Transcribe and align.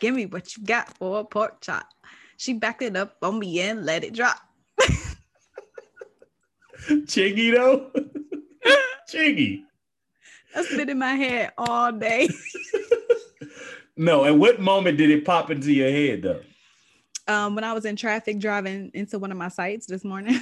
Give 0.00 0.14
me 0.14 0.26
what 0.26 0.56
you 0.56 0.64
got 0.64 0.96
for 0.96 1.20
a 1.20 1.24
pork 1.24 1.60
chop. 1.60 1.86
She 2.36 2.52
backed 2.54 2.82
it 2.82 2.96
up 2.96 3.16
on 3.22 3.38
me 3.38 3.60
and 3.60 3.84
let 3.84 4.04
it 4.04 4.14
drop. 4.14 4.38
Chingy 6.88 7.52
though. 7.52 7.90
Chingy. 9.10 9.62
That's 10.54 10.74
been 10.74 10.88
in 10.88 10.98
my 10.98 11.14
head 11.14 11.52
all 11.58 11.92
day. 11.92 12.28
no, 13.96 14.24
and 14.24 14.38
what 14.38 14.60
moment 14.60 14.98
did 14.98 15.10
it 15.10 15.24
pop 15.24 15.50
into 15.50 15.72
your 15.72 15.90
head 15.90 16.22
though? 16.22 16.42
Um, 17.26 17.54
when 17.54 17.64
I 17.64 17.72
was 17.72 17.84
in 17.84 17.96
traffic 17.96 18.38
driving 18.38 18.90
into 18.94 19.18
one 19.18 19.32
of 19.32 19.36
my 19.36 19.48
sites 19.48 19.86
this 19.86 20.04
morning. 20.04 20.40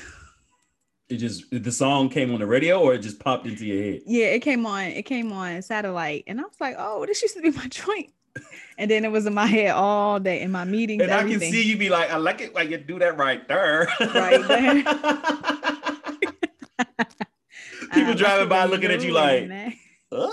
it 1.08 1.16
just 1.16 1.44
the 1.50 1.72
song 1.72 2.08
came 2.08 2.32
on 2.32 2.40
the 2.40 2.46
radio 2.46 2.80
or 2.80 2.94
it 2.94 2.98
just 2.98 3.18
popped 3.18 3.46
into 3.46 3.66
your 3.66 3.82
head? 3.82 4.02
Yeah, 4.06 4.26
it 4.26 4.40
came 4.40 4.66
on, 4.66 4.84
it 4.84 5.04
came 5.04 5.32
on 5.32 5.62
satellite. 5.62 6.24
And 6.26 6.40
I 6.40 6.44
was 6.44 6.60
like, 6.60 6.76
oh, 6.78 7.06
this 7.06 7.22
used 7.22 7.36
to 7.36 7.42
be 7.42 7.50
my 7.50 7.66
joint. 7.68 8.12
And 8.78 8.90
then 8.90 9.04
it 9.04 9.12
was 9.12 9.24
in 9.26 9.32
my 9.32 9.46
head 9.46 9.70
all 9.70 10.20
day 10.20 10.42
in 10.42 10.52
my 10.52 10.64
meetings. 10.64 11.02
And 11.02 11.10
everything. 11.10 11.36
I 11.36 11.40
can 11.40 11.52
see 11.52 11.62
you 11.62 11.78
be 11.78 11.88
like, 11.88 12.10
I 12.10 12.16
like 12.16 12.40
it 12.42 12.54
like 12.54 12.68
you 12.68 12.76
do 12.76 12.98
that 12.98 13.16
right 13.16 13.46
there. 13.48 13.88
Right 14.00 14.46
there. 14.46 14.84
People 17.92 18.14
driving 18.14 18.48
by 18.48 18.64
looking 18.66 18.90
at 18.90 19.02
you 19.02 19.12
like, 19.12 19.50
huh? 20.12 20.32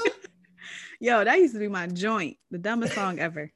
Yo, 0.99 1.23
that 1.23 1.39
used 1.39 1.53
to 1.53 1.59
be 1.59 1.67
my 1.67 1.87
joint, 1.87 2.37
the 2.51 2.57
dumbest 2.57 2.93
song 2.93 3.19
ever. 3.19 3.51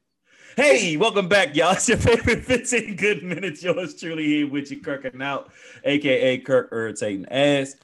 Hey, 0.56 0.98
welcome 0.98 1.28
back, 1.28 1.56
y'all. 1.56 1.74
It's 1.74 1.88
your 1.88 1.98
favorite 1.98 2.44
15 2.44 2.96
good 2.96 3.24
minutes. 3.24 3.64
Yours 3.64 4.00
truly 4.00 4.26
here 4.26 4.50
with 4.50 4.72
you, 4.72 4.82
Kirking 4.82 5.22
out, 5.22 5.52
aka 5.84 6.38
Kirk 6.40 6.70
irritating 6.72 7.26
ass. 7.30 7.76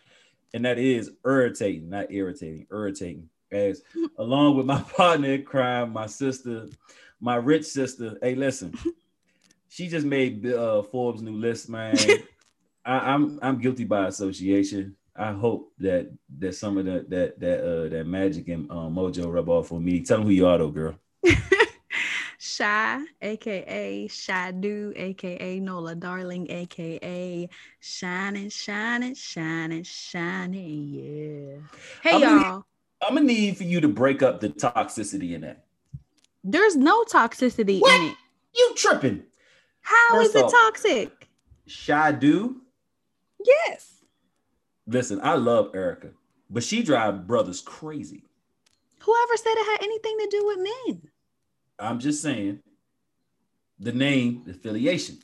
And 0.54 0.66
that 0.66 0.78
is 0.78 1.12
irritating, 1.26 1.90
not 1.90 2.12
irritating, 2.12 2.68
irritating 2.72 3.30
ass. 3.54 3.82
Along 4.18 4.58
with 4.58 4.66
my 4.66 4.82
partner 4.98 5.34
in 5.34 5.44
crime, 5.44 5.94
my 5.94 6.06
sister, 6.08 6.68
my 7.20 7.36
rich 7.36 7.66
sister. 7.66 8.18
Hey, 8.22 8.36
listen, 8.36 8.74
she 9.70 9.88
just 9.88 10.06
made 10.06 10.46
uh, 10.46 10.84
Forbes 10.84 11.22
new 11.22 11.36
list, 11.36 11.70
man. 11.70 11.96
I, 12.86 13.14
I'm 13.14 13.40
I'm 13.42 13.60
guilty 13.60 13.86
by 13.86 14.08
association. 14.08 14.96
I 15.16 15.32
hope 15.32 15.72
that 15.80 16.12
that 16.40 16.56
some 16.56 16.78
of 16.78 16.86
that 16.86 17.10
that 17.10 17.40
that 17.40 17.60
uh 17.62 17.90
that 17.90 18.08
magic 18.08 18.48
and 18.50 18.70
uh, 18.70 18.90
mojo 18.90 19.32
rub 19.32 19.50
off 19.50 19.72
on 19.72 19.84
me. 19.84 20.02
Tell 20.02 20.18
them 20.18 20.28
who 20.28 20.34
you 20.34 20.48
are, 20.48 20.58
though, 20.58 20.70
girl. 20.70 20.96
Shy, 22.40 23.06
aka 23.22 24.08
Shy 24.08 24.52
Do, 24.52 24.92
aka 24.96 25.60
Nola 25.60 25.96
Darling, 25.96 26.52
aka 26.52 27.50
Shining, 27.80 28.50
Shining, 28.50 29.16
Shining, 29.16 29.84
Shining. 29.84 30.90
Yeah. 30.90 31.80
Hey, 32.02 32.16
I'm 32.16 32.22
y'all. 32.22 32.66
I'm 33.08 33.16
gonna 33.16 33.28
need 33.28 33.58
for 33.58 33.64
you 33.64 33.82
to 33.82 33.88
break 33.88 34.22
up 34.22 34.40
the 34.40 34.50
toxicity 34.50 35.34
in 35.34 35.42
that. 35.42 35.66
There's 36.44 36.76
no 36.76 37.04
toxicity 37.04 37.80
what? 37.80 38.00
in 38.00 38.10
it. 38.10 38.18
You 38.56 38.74
tripping? 38.76 39.24
How 39.82 40.12
First 40.12 40.30
is 40.30 40.36
it 40.36 40.46
off, 40.46 40.52
toxic? 40.52 41.30
Shy 41.68 42.12
Do. 42.12 42.62
Yes. 43.44 44.04
Listen, 44.86 45.20
I 45.24 45.36
love 45.36 45.72
Erica, 45.74 46.12
but 46.50 46.64
she 46.64 46.84
drive 46.84 47.26
brothers 47.28 47.62
crazy. 47.62 48.24
Whoever 49.00 49.38
said 49.38 49.54
it 49.56 49.72
had 49.72 49.84
anything 49.84 50.18
to 50.20 50.28
do 50.30 50.46
with 50.46 50.58
men? 50.88 51.02
I'm 51.80 52.00
just 52.00 52.22
saying 52.22 52.60
the 53.80 53.92
name, 53.92 54.44
the 54.46 54.52
affiliation. 54.52 55.18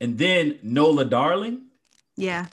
And 0.00 0.18
then 0.18 0.58
Nola 0.62 1.04
Darling. 1.04 1.66
Yeah. 2.16 2.46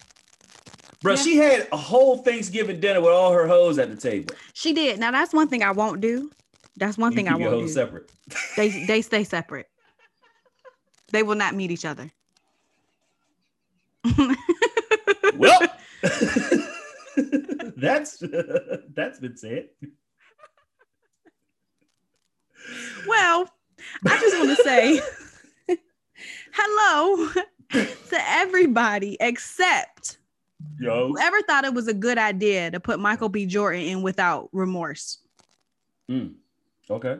Bro, 1.01 1.13
yeah. 1.13 1.21
she 1.21 1.37
had 1.37 1.67
a 1.71 1.77
whole 1.77 2.17
Thanksgiving 2.17 2.79
dinner 2.79 3.01
with 3.01 3.11
all 3.11 3.31
her 3.31 3.47
hoes 3.47 3.79
at 3.79 3.89
the 3.89 3.95
table. 3.95 4.35
She 4.53 4.71
did. 4.71 4.99
Now 4.99 5.11
that's 5.11 5.33
one 5.33 5.47
thing 5.47 5.63
I 5.63 5.71
won't 5.71 5.99
do. 5.99 6.31
That's 6.77 6.97
one 6.97 7.11
you 7.11 7.15
thing 7.15 7.27
I 7.27 7.35
won't 7.35 7.59
do. 7.59 7.67
Separate. 7.67 8.11
They 8.55 8.69
they 8.87 9.01
stay 9.01 9.23
separate. 9.23 9.67
they 11.11 11.23
will 11.23 11.35
not 11.35 11.55
meet 11.55 11.71
each 11.71 11.85
other. 11.85 12.11
well, 15.37 15.59
that's 17.77 18.23
that's 18.95 19.19
been 19.19 19.37
said. 19.37 19.69
Well, 23.07 23.49
I 24.07 24.19
just 24.19 24.37
want 24.37 24.55
to 24.55 24.63
say 24.63 25.01
hello 26.53 27.29
to 27.71 28.29
everybody 28.29 29.17
except 29.19 30.19
Yo. 30.79 31.09
whoever 31.09 31.41
thought 31.43 31.63
it 31.63 31.73
was 31.73 31.87
a 31.87 31.93
good 31.93 32.17
idea 32.17 32.71
to 32.71 32.79
put 32.79 32.99
Michael 32.99 33.29
B. 33.29 33.45
Jordan 33.45 33.81
in 33.81 34.01
without 34.01 34.49
remorse. 34.51 35.19
Mm. 36.09 36.33
Okay. 36.89 37.17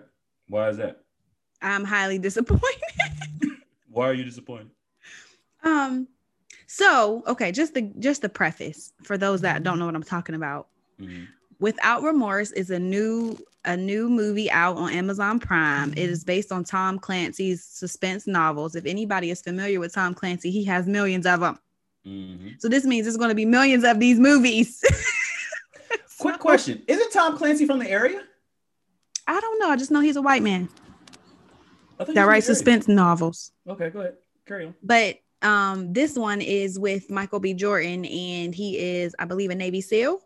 Why 0.48 0.70
is 0.70 0.78
that? 0.78 1.02
I'm 1.62 1.84
highly 1.84 2.18
disappointed. 2.20 2.62
Why 3.90 4.08
are 4.10 4.14
you 4.14 4.24
disappointed? 4.24 4.72
Um, 5.64 6.08
so 6.68 7.24
okay, 7.28 7.52
just 7.52 7.74
the 7.74 7.92
just 8.00 8.22
the 8.22 8.30
preface 8.30 8.94
for 9.04 9.18
those 9.18 9.42
that 9.42 9.64
don't 9.64 9.78
know 9.78 9.86
what 9.86 9.96
I'm 9.96 10.04
talking 10.04 10.36
about. 10.36 10.68
Mm-hmm. 11.00 11.26
Without 11.60 12.02
Remorse 12.02 12.52
is 12.52 12.72
a 12.72 12.80
new 12.80 13.38
a 13.66 13.78
new 13.78 14.10
movie 14.10 14.50
out 14.50 14.78
on 14.78 14.92
Amazon 14.92 15.40
Prime. 15.40 15.92
It 15.92 16.10
is 16.10 16.24
based 16.24 16.52
on 16.52 16.64
Tom 16.64 16.98
Clancy's 16.98 17.64
suspense 17.64 18.26
novels. 18.26 18.76
If 18.76 18.86
anybody 18.86 19.30
is 19.30 19.42
familiar 19.42 19.80
with 19.80 19.94
Tom 19.94 20.14
Clancy, 20.14 20.50
he 20.50 20.64
has 20.66 20.88
millions 20.88 21.26
of 21.26 21.42
them. 21.42 21.60
Mm-hmm. 22.06 22.50
So 22.60 22.68
this 22.68 22.86
means 22.86 23.06
there's 23.06 23.18
going 23.18 23.30
to 23.30 23.36
be 23.36 23.46
millions 23.46 23.84
of 23.84 24.00
these 24.00 24.20
movies. 24.20 24.84
Quick 26.20 26.40
question: 26.40 26.82
Isn't 26.88 27.12
Tom 27.12 27.38
Clancy 27.38 27.66
from 27.66 27.80
the 27.80 27.90
area? 27.90 28.24
I 29.28 29.40
don't 29.40 29.60
know. 29.60 29.70
I 29.70 29.78
just 29.78 29.92
know 29.92 30.02
he's 30.02 30.16
a 30.16 30.22
white 30.22 30.44
man 30.44 30.70
that 31.98 32.24
writes 32.24 32.48
suspense 32.48 32.88
novels. 32.88 33.52
Okay, 33.68 33.90
go 33.90 34.02
ahead. 34.02 34.16
Carry 34.48 34.66
on. 34.66 34.76
But 34.84 35.20
um, 35.42 35.94
this 35.94 36.18
one 36.18 36.42
is 36.42 36.80
with 36.80 37.10
Michael 37.10 37.40
B. 37.40 37.54
Jordan, 37.54 38.06
and 38.06 38.54
he 38.54 38.78
is, 38.78 39.16
I 39.20 39.26
believe, 39.26 39.52
a 39.52 39.56
Navy 39.56 39.82
SEAL 39.82 40.20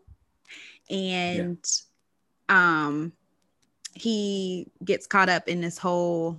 and 0.90 1.58
yeah. 2.48 2.86
um 2.86 3.12
he 3.94 4.70
gets 4.84 5.06
caught 5.06 5.28
up 5.28 5.48
in 5.48 5.60
this 5.60 5.78
whole 5.78 6.36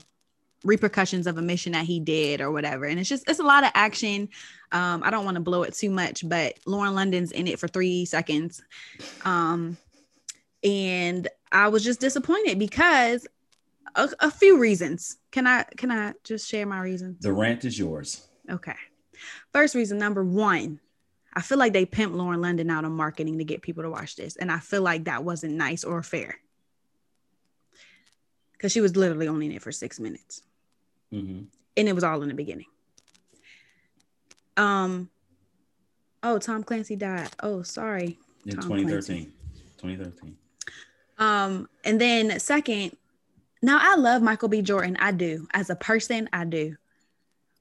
repercussions 0.67 1.27
of 1.27 1.37
a 1.37 1.41
mission 1.41 1.71
that 1.71 1.85
he 1.85 1.99
did 1.99 2.41
or 2.41 2.51
whatever 2.51 2.85
and 2.85 2.99
it's 2.99 3.09
just 3.09 3.27
it's 3.29 3.39
a 3.39 3.43
lot 3.43 3.63
of 3.63 3.71
action 3.73 4.29
um 4.71 5.01
i 5.03 5.09
don't 5.09 5.25
want 5.25 5.35
to 5.35 5.41
blow 5.41 5.63
it 5.63 5.73
too 5.73 5.89
much 5.89 6.27
but 6.27 6.55
lauren 6.65 6.93
london's 6.93 7.31
in 7.31 7.47
it 7.47 7.59
for 7.59 7.67
three 7.67 8.05
seconds 8.05 8.61
um 9.25 9.77
and 10.63 11.27
i 11.51 11.67
was 11.67 11.83
just 11.83 11.99
disappointed 11.99 12.59
because 12.59 13.27
a, 13.95 14.09
a 14.19 14.29
few 14.31 14.59
reasons 14.59 15.17
can 15.31 15.47
i 15.47 15.63
can 15.77 15.89
i 15.89 16.13
just 16.23 16.47
share 16.47 16.65
my 16.65 16.79
reasons 16.79 17.19
the 17.21 17.31
rant 17.31 17.65
is 17.65 17.79
yours 17.79 18.27
okay 18.49 18.75
first 19.53 19.73
reason 19.73 19.97
number 19.97 20.23
one 20.23 20.79
I 21.37 21.41
feel 21.41 21.59
like 21.59 21.71
they 21.71 21.85
pimped 21.85 22.15
Lauren 22.15 22.41
London 22.41 22.71
out 22.71 22.83
on 22.83 22.93
marketing 22.93 23.37
to 23.37 23.43
get 23.43 23.61
people 23.61 23.83
to 23.83 23.91
watch 23.91 24.15
this. 24.15 24.37
And 24.37 24.51
I 24.51 24.57
feel 24.57 24.81
like 24.81 25.03
that 25.03 25.23
wasn't 25.23 25.53
nice 25.53 25.83
or 25.83 26.01
fair. 26.01 26.39
Because 28.53 28.71
she 28.71 28.81
was 28.81 28.97
literally 28.97 29.27
only 29.27 29.45
in 29.45 29.51
it 29.51 29.61
for 29.61 29.71
six 29.71 29.99
minutes. 29.99 30.41
Mm-hmm. 31.13 31.43
And 31.77 31.87
it 31.87 31.93
was 31.93 32.03
all 32.03 32.21
in 32.21 32.29
the 32.29 32.33
beginning. 32.33 32.65
Um, 34.55 35.09
oh, 36.23 36.39
Tom 36.39 36.63
Clancy 36.63 36.95
died. 36.95 37.29
Oh, 37.41 37.61
sorry. 37.61 38.17
In 38.45 38.55
Tom 38.55 38.63
2013. 38.63 39.15
Clancy. 39.15 39.31
2013. 39.77 40.37
Um, 41.19 41.69
and 41.83 42.01
then 42.01 42.39
second, 42.39 42.95
now 43.61 43.79
I 43.81 43.95
love 43.95 44.21
Michael 44.21 44.49
B. 44.49 44.61
Jordan. 44.61 44.97
I 44.99 45.11
do. 45.11 45.47
As 45.53 45.69
a 45.69 45.75
person, 45.75 46.29
I 46.33 46.45
do. 46.45 46.75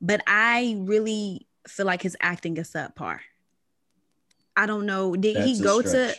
But 0.00 0.22
I 0.26 0.76
really 0.78 1.46
feel 1.68 1.86
like 1.86 2.02
his 2.02 2.16
acting 2.20 2.56
is 2.56 2.70
subpar. 2.70 3.20
I 4.56 4.66
don't 4.66 4.86
know. 4.86 5.14
Did 5.16 5.36
That's 5.36 5.46
he 5.46 5.62
go 5.62 5.82
to? 5.82 6.14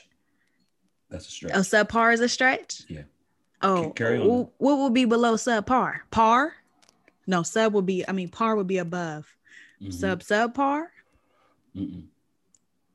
That's 1.09 1.27
a 1.27 1.31
stretch. 1.31 1.53
A 1.53 1.59
subpar 1.59 2.13
is 2.13 2.19
a 2.19 2.29
stretch. 2.29 2.83
Yeah. 2.87 3.03
Oh. 3.61 4.49
What 4.57 4.77
would 4.77 4.93
be 4.93 5.05
below 5.05 5.33
subpar? 5.35 6.01
Par? 6.11 6.53
No, 7.27 7.43
sub 7.43 7.73
would 7.73 7.85
be. 7.85 8.07
I 8.07 8.13
mean, 8.13 8.29
par 8.29 8.55
would 8.55 8.67
be 8.67 8.77
above. 8.77 9.27
Mm-hmm. 9.81 10.19
Sub 10.19 10.53
par. 10.53 10.91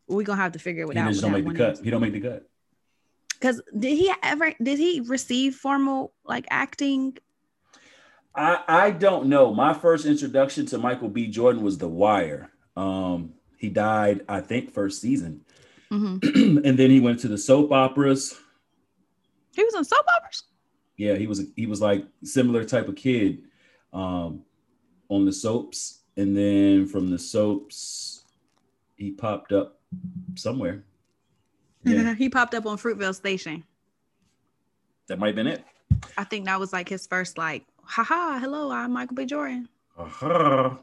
We're 0.09 0.25
gonna 0.25 0.41
have 0.41 0.53
to 0.53 0.59
figure 0.59 0.85
it 0.85 0.95
he 0.95 0.99
out. 0.99 1.15
He 1.15 1.21
don't 1.21 1.33
make 1.33 1.47
the 1.47 1.55
cut. 1.55 1.81
He 1.85 1.91
don't 1.91 2.01
make 2.01 2.13
the 2.15 2.21
cut. 2.21 2.49
Because 3.35 3.61
did 3.79 3.97
he 3.97 4.13
ever? 4.23 4.53
Did 4.61 4.79
he 4.79 5.01
receive 5.01 5.55
formal 5.55 6.13
like 6.25 6.47
acting? 6.51 7.19
I 8.35 8.63
I 8.67 8.91
don't 8.91 9.27
know. 9.27 9.55
My 9.55 9.75
first 9.75 10.07
introduction 10.07 10.67
to 10.67 10.79
Michael 10.79 11.11
B. 11.11 11.29
Jordan 11.29 11.63
was 11.63 11.79
The 11.79 11.89
Wire. 11.89 12.51
Um, 12.77 13.35
he 13.59 13.69
died, 13.69 14.25
I 14.29 14.41
think, 14.41 14.73
first 14.73 15.01
season. 15.01 15.45
Mm-hmm. 15.91 16.59
and 16.65 16.79
then 16.79 16.91
he 16.91 17.01
went 17.01 17.21
to 17.21 17.29
the 17.29 17.39
soap 17.39 17.71
operas. 17.71 18.39
He 19.55 19.63
was 19.63 19.75
on 19.75 19.85
soap 19.85 20.07
operas. 20.17 20.45
Yeah, 20.97 21.17
he 21.17 21.27
was. 21.27 21.45
He 21.55 21.67
was 21.67 21.81
like 21.81 22.07
similar 22.25 22.65
type 22.65 22.89
of 22.89 22.97
kid 22.97 23.43
um, 23.93 24.43
on 25.09 25.25
the 25.25 25.33
soaps, 25.33 26.01
and 26.17 26.37
then 26.37 26.87
from 26.87 27.11
the 27.11 27.19
soaps, 27.19 28.25
he 28.97 29.11
popped 29.11 29.53
up 29.53 29.79
somewhere. 30.35 30.85
Yeah. 31.85 32.15
he 32.15 32.29
popped 32.29 32.55
up 32.55 32.67
on 32.67 32.79
Fruitvale 32.79 33.15
Station. 33.15 33.65
That 35.09 35.19
might 35.19 35.29
have 35.29 35.37
been 35.37 35.47
it. 35.49 35.65
I 36.17 36.25
think 36.25 36.47
that 36.47 36.59
was 36.61 36.73
like 36.73 36.89
his 36.89 37.07
first 37.07 37.37
like 37.37 37.65
haha, 37.85 38.39
hello, 38.39 38.71
I'm 38.71 38.93
Michael 38.93 39.17
B. 39.17 39.27
Jordan. 39.27 39.69
Uh-huh. 39.99 40.77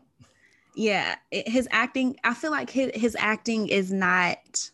Yeah, 0.75 1.15
it- 1.31 1.47
his 1.47 1.67
acting, 1.71 2.17
I 2.23 2.33
feel 2.33 2.51
like 2.51 2.69
his, 2.69 2.91
his 2.94 3.15
acting 3.19 3.67
is 3.69 3.91
not 3.91 4.69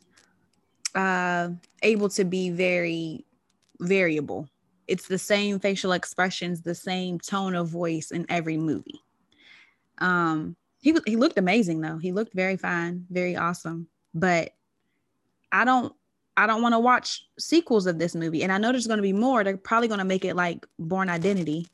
uh 0.95 1.49
able 1.83 2.09
to 2.09 2.23
be 2.25 2.49
very 2.49 3.25
variable. 3.79 4.49
It's 4.87 5.07
the 5.07 5.17
same 5.17 5.59
facial 5.59 5.91
expressions, 5.93 6.61
the 6.61 6.75
same 6.75 7.19
tone 7.19 7.55
of 7.55 7.67
voice 7.67 8.11
in 8.11 8.25
every 8.29 8.57
movie. 8.57 9.01
Um 9.99 10.55
he 10.81 10.95
he 11.07 11.15
looked 11.15 11.37
amazing 11.37 11.81
though. 11.81 11.97
He 11.97 12.11
looked 12.11 12.33
very 12.33 12.57
fine, 12.57 13.05
very 13.09 13.35
awesome. 13.35 13.87
But 14.13 14.53
I 15.51 15.65
don't 15.65 15.93
I 16.37 16.47
don't 16.47 16.61
want 16.61 16.73
to 16.73 16.79
watch 16.79 17.25
sequels 17.39 17.87
of 17.87 17.97
this 17.97 18.13
movie. 18.13 18.43
And 18.43 18.51
I 18.51 18.57
know 18.57 18.71
there's 18.71 18.87
going 18.87 18.97
to 18.97 19.03
be 19.03 19.13
more. 19.13 19.43
They're 19.43 19.57
probably 19.57 19.87
going 19.87 19.99
to 19.99 20.05
make 20.05 20.25
it 20.25 20.35
like 20.35 20.65
Bourne 20.77 21.09
Identity. 21.09 21.67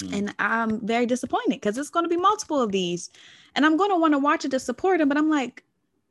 Mm. 0.00 0.18
And 0.18 0.34
I'm 0.38 0.86
very 0.86 1.06
disappointed 1.06 1.54
because 1.54 1.78
it's 1.78 1.90
going 1.90 2.04
to 2.04 2.10
be 2.10 2.16
multiple 2.16 2.60
of 2.60 2.72
these. 2.72 3.10
And 3.54 3.64
I'm 3.64 3.78
going 3.78 3.90
to 3.90 3.96
want 3.96 4.12
to 4.12 4.18
watch 4.18 4.44
it 4.44 4.50
to 4.50 4.60
support 4.60 5.00
him, 5.00 5.08
but 5.08 5.16
I'm 5.16 5.30
like 5.30 5.64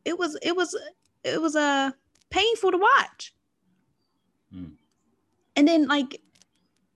it 0.04 0.18
was 0.18 0.38
it 0.42 0.56
was 0.56 0.76
it 1.24 1.42
was 1.42 1.56
uh 1.56 1.92
painful 2.30 2.72
to 2.72 2.78
watch. 2.78 3.34
Mm. 4.54 4.74
And 5.56 5.68
then 5.68 5.88
like 5.88 6.22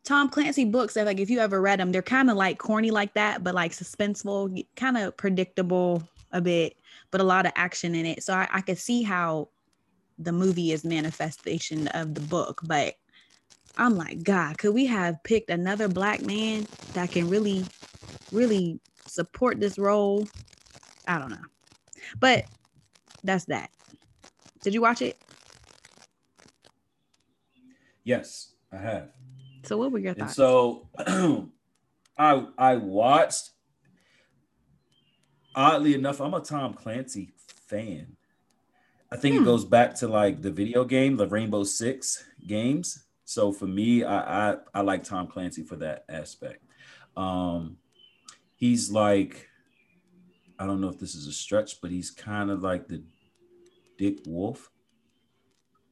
Tom 0.04 0.30
Clancy 0.30 0.66
books, 0.66 0.94
that 0.96 1.06
like 1.06 1.20
if 1.20 1.30
you 1.30 1.40
ever 1.40 1.62
read 1.62 1.80
them, 1.80 1.92
they're 1.92 2.02
kind 2.02 2.30
of 2.30 2.38
like 2.38 2.58
corny 2.58 2.92
like 2.92 3.14
that, 3.14 3.44
but 3.44 3.56
like 3.56 3.72
suspenseful, 3.72 4.66
kind 4.76 4.98
of 4.98 5.16
predictable 5.18 6.04
a 6.32 6.42
bit, 6.42 6.78
but 7.12 7.22
a 7.22 7.24
lot 7.24 7.46
of 7.46 7.52
action 7.56 7.96
in 7.96 8.06
it. 8.06 8.24
So 8.24 8.34
I, 8.34 8.48
I 8.52 8.62
could 8.62 8.78
see 8.78 9.04
how 9.04 9.50
the 10.18 10.32
movie 10.32 10.72
is 10.72 10.84
manifestation 10.84 11.88
of 11.90 12.14
the 12.14 12.22
book, 12.22 12.62
but 12.66 12.96
I'm 13.78 13.96
like, 13.96 14.24
God, 14.24 14.58
could 14.58 14.74
we 14.74 14.86
have 14.88 15.24
picked 15.24 15.50
another 15.50 15.88
black 15.88 16.22
man 16.22 16.68
that 16.94 17.12
can 17.12 17.30
really, 17.30 17.66
really 18.32 18.80
support 19.06 19.60
this 19.60 19.78
role? 19.80 20.28
I 21.08 21.18
don't 21.18 21.30
know. 21.30 21.38
But 22.20 22.46
that's 23.24 23.46
that. 23.46 23.70
Did 24.62 24.74
you 24.74 24.82
watch 24.82 25.02
it? 25.02 25.18
Yes, 28.04 28.54
I 28.72 28.78
have. 28.78 29.10
So 29.64 29.78
what 29.78 29.92
were 29.92 30.00
your 30.00 30.14
And 30.14 30.30
thoughts? 30.30 30.36
so 30.36 30.88
I 32.18 32.46
I 32.58 32.76
watched 32.78 33.52
oddly 35.56 35.94
enough, 35.96 36.22
I'm 36.22 36.34
a 36.34 36.40
Tom 36.40 36.74
Clancy 36.74 37.34
fan. 37.68 38.16
I 39.12 39.18
think 39.18 39.36
Hmm. 39.36 39.42
it 39.42 39.46
goes 39.46 39.66
back 39.66 39.96
to 39.96 40.08
like 40.08 40.42
the 40.42 40.52
video 40.52 40.86
game, 40.86 41.18
the 41.18 41.28
Rainbow 41.28 41.64
Six 41.64 42.24
games. 42.46 43.06
So 43.26 43.52
for 43.52 43.68
me, 43.68 44.04
I 44.04 44.52
I, 44.52 44.58
I 44.74 44.82
like 44.82 45.04
Tom 45.04 45.28
Clancy 45.28 45.64
for 45.64 45.76
that 45.78 46.06
aspect. 46.10 46.64
Um 47.18 47.78
he's 48.56 48.92
like 48.92 49.48
I 50.58 50.66
don't 50.66 50.82
know 50.82 50.90
if 50.90 51.00
this 51.00 51.16
is 51.16 51.28
a 51.28 51.32
stretch, 51.32 51.80
but 51.82 51.90
he's 51.92 52.12
kind 52.12 52.52
of 52.52 52.62
like 52.62 52.88
the 52.88 53.04
Dick 53.98 54.20
Wolf 54.26 54.70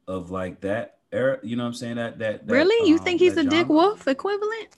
of 0.07 0.29
like 0.31 0.61
that 0.61 0.96
era. 1.11 1.39
You 1.43 1.55
know 1.55 1.63
what 1.63 1.67
I'm 1.67 1.73
saying? 1.73 1.95
That 1.95 2.19
that, 2.19 2.47
that 2.47 2.53
really? 2.53 2.87
You 2.89 2.97
um, 2.97 3.03
think 3.03 3.19
he's 3.19 3.35
the 3.35 3.43
Dick. 3.43 3.67
Wolf 3.69 4.07
equivalent? 4.07 4.69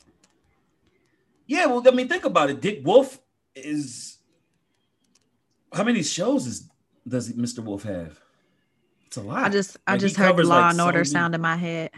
Yeah, 1.48 1.66
well, 1.66 1.84
I 1.88 1.92
mean, 1.92 2.08
think 2.08 2.26
about 2.26 2.50
it. 2.50 2.62
Dick 2.62 2.82
Wolf 2.86 3.20
is 3.56 4.18
how 5.74 5.84
many 5.84 6.04
shows 6.04 6.46
is 6.46 6.70
does 7.08 7.32
Mr. 7.34 7.60
Wolf 7.64 7.84
have? 7.84 8.20
It's 9.08 9.18
a 9.18 9.22
lot. 9.22 9.44
I 9.44 9.50
just 9.50 9.78
I 9.88 9.94
Like, 9.94 10.02
just 10.02 10.16
heard 10.16 10.28
covers, 10.28 10.48
Law 10.48 10.60
like, 10.60 10.72
and 10.74 10.82
Order 10.82 11.00
many- 11.00 11.10
sound 11.10 11.34
in 11.36 11.42
my 11.42 11.56
head. 11.56 11.90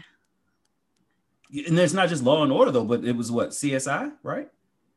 and 1.52 1.78
it's 1.78 1.92
not 1.92 2.08
just 2.08 2.22
Law 2.22 2.42
and 2.42 2.50
Order 2.52 2.70
though, 2.70 2.84
but 2.84 3.04
it 3.04 3.14
was 3.14 3.30
what 3.30 3.50
CSI, 3.50 4.12
right? 4.22 4.48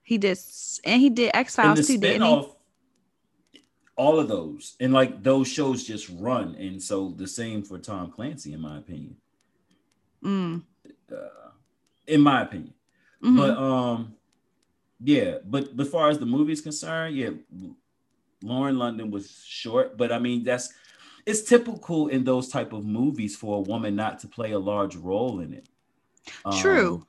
He 0.04 0.18
did, 0.18 0.38
and 0.86 1.02
he 1.02 1.10
did 1.10 1.32
X 1.34 1.56
Files 1.56 1.86
too, 1.88 1.98
didn't 1.98 2.22
he? 2.22 2.52
all 3.98 4.20
of 4.20 4.28
those, 4.28 4.76
and 4.80 4.92
like 4.94 5.24
those 5.24 5.48
shows 5.48 5.84
just 5.84 6.10
run, 6.20 6.54
and 6.56 6.82
so 6.84 7.14
the 7.16 7.28
same 7.28 7.64
for 7.64 7.80
Tom 7.80 8.12
Clancy, 8.12 8.54
in 8.54 8.60
my 8.62 8.78
opinion. 8.78 9.16
Mm. 10.25 10.63
Uh, 11.12 11.51
in 12.07 12.22
my 12.22 12.42
opinion. 12.42 12.74
mhm. 13.24 13.38
But 13.38 13.57
um, 13.57 14.16
yeah, 15.00 15.38
but 15.45 15.69
as 15.80 15.89
far 15.89 16.10
as 16.10 16.19
the 16.19 16.25
movie 16.25 16.54
is 16.54 16.62
concerned, 16.62 17.16
yeah, 17.16 17.30
Lauren 18.42 18.77
London 18.77 19.12
was 19.12 19.44
short, 19.45 19.98
but 19.98 20.12
I 20.12 20.19
mean 20.19 20.44
that's 20.44 20.74
it's 21.25 21.42
typical 21.42 22.07
in 22.07 22.24
those 22.24 22.50
type 22.50 22.74
of 22.74 22.86
movies 22.86 23.36
for 23.36 23.57
a 23.57 23.62
woman 23.62 23.95
not 23.95 24.19
to 24.19 24.27
play 24.27 24.51
a 24.51 24.60
large 24.60 24.95
role 24.95 25.39
in 25.39 25.54
it. 25.54 25.68
True. 26.60 27.06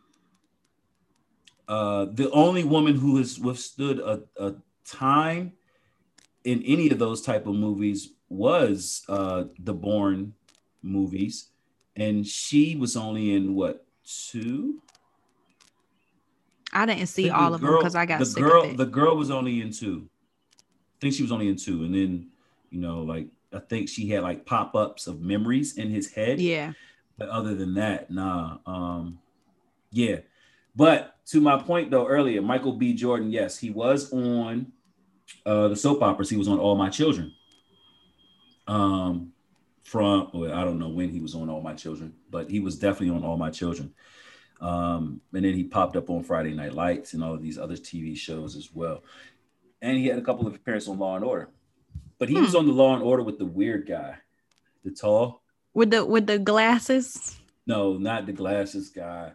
Um, 1.68 1.76
uh, 1.76 2.04
the 2.12 2.30
only 2.30 2.64
woman 2.64 2.96
who 2.96 3.16
has 3.16 3.38
withstood 3.38 3.98
a, 3.98 4.22
a 4.36 4.54
time 4.84 5.52
in 6.44 6.62
any 6.62 6.90
of 6.90 6.98
those 6.98 7.22
type 7.22 7.46
of 7.46 7.54
movies 7.54 8.12
was 8.28 9.02
uh, 9.08 9.44
the 9.58 9.74
Bourne 9.74 10.32
movies, 10.82 11.50
and 11.96 12.26
she 12.26 12.76
was 12.76 12.96
only 12.96 13.34
in 13.34 13.54
what 13.54 13.84
two? 14.04 14.82
I 16.72 16.84
didn't 16.84 17.06
see 17.06 17.24
think 17.24 17.34
all 17.34 17.54
of 17.54 17.60
them 17.60 17.76
because 17.76 17.94
I 17.94 18.06
got 18.06 18.20
the 18.20 18.40
girl. 18.40 18.74
The 18.74 18.86
girl 18.86 19.16
was 19.16 19.30
only 19.30 19.60
in 19.62 19.72
two. 19.72 20.08
I 20.58 20.96
think 21.00 21.14
she 21.14 21.22
was 21.22 21.32
only 21.32 21.48
in 21.48 21.56
two, 21.56 21.84
and 21.84 21.94
then 21.94 22.28
you 22.70 22.80
know, 22.80 23.02
like 23.02 23.28
I 23.52 23.60
think 23.60 23.88
she 23.88 24.08
had 24.10 24.22
like 24.22 24.44
pop 24.44 24.74
ups 24.74 25.06
of 25.06 25.20
memories 25.20 25.78
in 25.78 25.90
his 25.90 26.12
head. 26.12 26.40
yeah. 26.40 26.72
But 27.18 27.30
other 27.30 27.54
than 27.54 27.72
that, 27.74 28.10
nah. 28.10 28.58
Um, 28.66 29.20
yeah. 29.90 30.18
But 30.74 31.16
to 31.28 31.40
my 31.40 31.62
point 31.62 31.90
though 31.90 32.06
earlier, 32.06 32.42
Michael 32.42 32.72
B. 32.72 32.92
Jordan, 32.92 33.30
yes, 33.30 33.56
he 33.56 33.70
was 33.70 34.12
on 34.12 34.72
uh 35.46 35.68
the 35.68 35.76
soap 35.76 36.02
operas. 36.02 36.28
He 36.28 36.36
was 36.36 36.48
on 36.48 36.58
All 36.58 36.76
My 36.76 36.90
Children. 36.90 37.32
Um, 38.68 39.32
from 39.86 40.30
well, 40.34 40.52
I 40.52 40.64
don't 40.64 40.80
know 40.80 40.88
when 40.88 41.10
he 41.10 41.20
was 41.20 41.34
on 41.36 41.48
All 41.48 41.62
My 41.62 41.74
Children, 41.74 42.12
but 42.28 42.50
he 42.50 42.58
was 42.58 42.76
definitely 42.76 43.14
on 43.16 43.22
All 43.24 43.36
My 43.36 43.50
Children. 43.50 43.94
Um, 44.60 45.20
and 45.32 45.44
then 45.44 45.54
he 45.54 45.62
popped 45.64 45.96
up 45.96 46.10
on 46.10 46.24
Friday 46.24 46.52
Night 46.54 46.72
Lights 46.74 47.12
and 47.14 47.22
all 47.22 47.34
of 47.34 47.42
these 47.42 47.56
other 47.58 47.76
TV 47.76 48.16
shows 48.16 48.56
as 48.56 48.70
well. 48.74 49.04
And 49.80 49.96
he 49.96 50.06
had 50.06 50.18
a 50.18 50.22
couple 50.22 50.46
of 50.46 50.54
appearances 50.56 50.88
on 50.88 50.98
Law 50.98 51.14
and 51.14 51.24
Order. 51.24 51.50
But 52.18 52.28
he 52.30 52.34
was 52.40 52.50
Hmm. 52.52 52.56
on 52.58 52.66
the 52.66 52.72
Law 52.72 52.94
and 52.94 53.02
Order 53.02 53.22
with 53.22 53.38
the 53.38 53.44
weird 53.46 53.86
guy, 53.86 54.16
the 54.82 54.90
tall. 54.90 55.42
With 55.74 55.90
the 55.90 56.04
with 56.04 56.26
the 56.26 56.38
glasses, 56.40 57.38
No, 57.66 57.96
not 57.98 58.26
the 58.26 58.32
glasses 58.32 58.88
guy. 58.90 59.32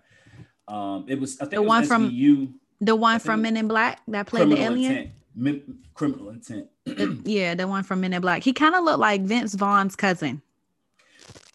Um, 0.68 1.06
it 1.08 1.20
was 1.20 1.36
I 1.40 1.46
think 1.46 1.52
The 1.54 1.62
was 1.62 1.68
one 1.70 1.86
from 1.86 2.10
you. 2.10 2.56
the 2.82 2.96
one 2.96 3.20
from 3.20 3.42
Men 3.44 3.56
in 3.56 3.68
Black 3.70 4.02
that 4.08 4.26
played 4.28 4.50
the 4.50 4.58
alien. 4.60 4.92
intent. 4.92 5.12
Mi- 5.36 5.64
criminal 5.94 6.30
intent. 6.30 6.68
Yeah, 7.26 7.56
the 7.56 7.68
one 7.68 7.84
from 7.84 8.02
Men 8.02 8.14
in 8.14 8.22
Black. 8.22 8.44
He 8.44 8.54
kind 8.54 8.76
of 8.76 8.84
looked 8.84 9.00
like 9.00 9.22
Vince 9.22 9.54
Vaughn's 9.56 9.96
cousin. 9.96 10.42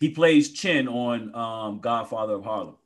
he 0.01 0.09
plays 0.11 0.53
Chin 0.53 0.89
on 0.89 1.35
um, 1.35 1.81
Godfather 1.81 2.35
of 2.35 2.45
Harlem. 2.45 2.77